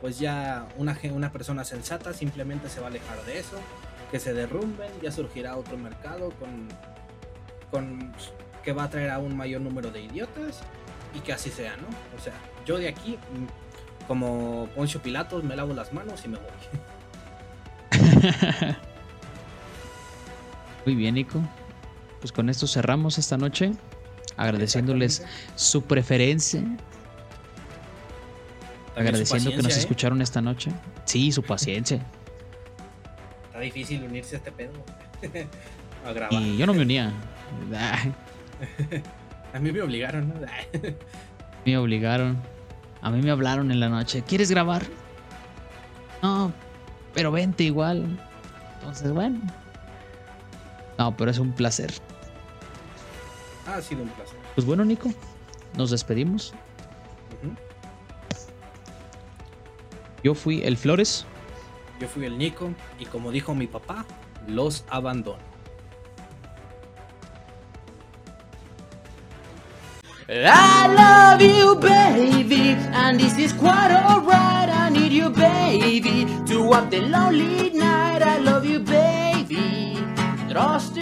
pues 0.00 0.18
ya 0.18 0.68
una, 0.76 0.98
una 1.12 1.32
persona 1.32 1.64
sensata 1.64 2.12
simplemente 2.12 2.68
se 2.68 2.80
va 2.80 2.86
a 2.86 2.90
alejar 2.90 3.24
de 3.24 3.38
eso, 3.38 3.56
que 4.10 4.20
se 4.20 4.32
derrumben, 4.32 4.90
ya 5.02 5.10
surgirá 5.10 5.56
otro 5.56 5.76
mercado 5.76 6.30
con, 6.38 6.68
con 7.70 8.12
que 8.68 8.74
va 8.74 8.84
a 8.84 8.90
traer 8.90 9.08
a 9.08 9.18
un 9.18 9.34
mayor 9.34 9.62
número 9.62 9.90
de 9.90 10.02
idiotas 10.02 10.60
y 11.14 11.20
que 11.20 11.32
así 11.32 11.48
sea, 11.48 11.74
¿no? 11.78 11.86
O 12.14 12.22
sea, 12.22 12.34
yo 12.66 12.76
de 12.76 12.86
aquí, 12.86 13.12
mm, 13.12 14.06
como 14.06 14.68
Poncio 14.76 15.00
Pilatos, 15.00 15.42
me 15.42 15.56
lavo 15.56 15.72
las 15.72 15.90
manos 15.94 16.20
y 16.26 16.28
me 16.28 16.36
voy. 16.36 16.46
Muy 20.84 20.94
bien, 20.96 21.14
Nico. 21.14 21.40
Pues 22.20 22.30
con 22.30 22.50
esto 22.50 22.66
cerramos 22.66 23.16
esta 23.16 23.38
noche 23.38 23.72
agradeciéndoles 24.36 25.24
su 25.54 25.84
preferencia. 25.84 26.62
Agradeciendo 28.96 29.50
que 29.50 29.62
nos 29.62 29.76
¿eh? 29.76 29.80
escucharon 29.80 30.20
esta 30.20 30.42
noche. 30.42 30.72
Sí, 31.06 31.32
su 31.32 31.42
paciencia. 31.42 32.04
Está 33.46 33.60
difícil 33.60 34.02
unirse 34.02 34.34
a 34.34 34.38
este 34.40 34.52
pedo. 34.52 34.72
a 36.04 36.12
grabar. 36.12 36.42
Y 36.42 36.58
yo 36.58 36.66
no 36.66 36.74
me 36.74 36.82
unía. 36.82 37.14
a 39.52 39.58
mí 39.58 39.72
me 39.72 39.82
obligaron, 39.82 40.28
¿no? 40.28 40.34
me 41.66 41.78
obligaron. 41.78 42.38
A 43.00 43.10
mí 43.10 43.22
me 43.22 43.30
hablaron 43.30 43.70
en 43.70 43.80
la 43.80 43.88
noche. 43.88 44.22
¿Quieres 44.26 44.50
grabar? 44.50 44.82
No, 46.22 46.52
pero 47.14 47.30
vente 47.30 47.64
igual. 47.64 48.18
Entonces, 48.74 49.12
bueno. 49.12 49.40
No, 50.98 51.16
pero 51.16 51.30
es 51.30 51.38
un 51.38 51.52
placer. 51.52 51.92
Ha 53.66 53.80
sido 53.80 54.02
un 54.02 54.08
placer. 54.08 54.36
Pues 54.54 54.66
bueno, 54.66 54.84
Nico, 54.84 55.12
nos 55.76 55.90
despedimos. 55.90 56.52
Yo 60.24 60.34
fui 60.34 60.62
el 60.62 60.76
Flores. 60.76 61.24
Yo 62.00 62.08
fui 62.08 62.24
el 62.24 62.36
Nico. 62.36 62.70
Y 62.98 63.06
como 63.06 63.30
dijo 63.30 63.54
mi 63.54 63.66
papá, 63.66 64.04
los 64.48 64.84
abandono. 64.90 65.47
I 70.30 70.92
love 70.92 71.40
you, 71.40 71.76
baby, 71.76 72.76
and 72.92 73.18
this 73.18 73.38
is 73.38 73.54
quite 73.54 73.90
alright. 73.90 74.68
I 74.68 74.90
need 74.90 75.10
you, 75.10 75.30
baby, 75.30 76.26
to 76.48 76.70
up 76.74 76.90
the 76.90 77.00
lonely 77.00 77.70
night. 77.70 78.20
I 78.20 78.36
love 78.36 78.66
you, 78.66 78.80
baby. 78.80 79.96
Trust 80.50 80.98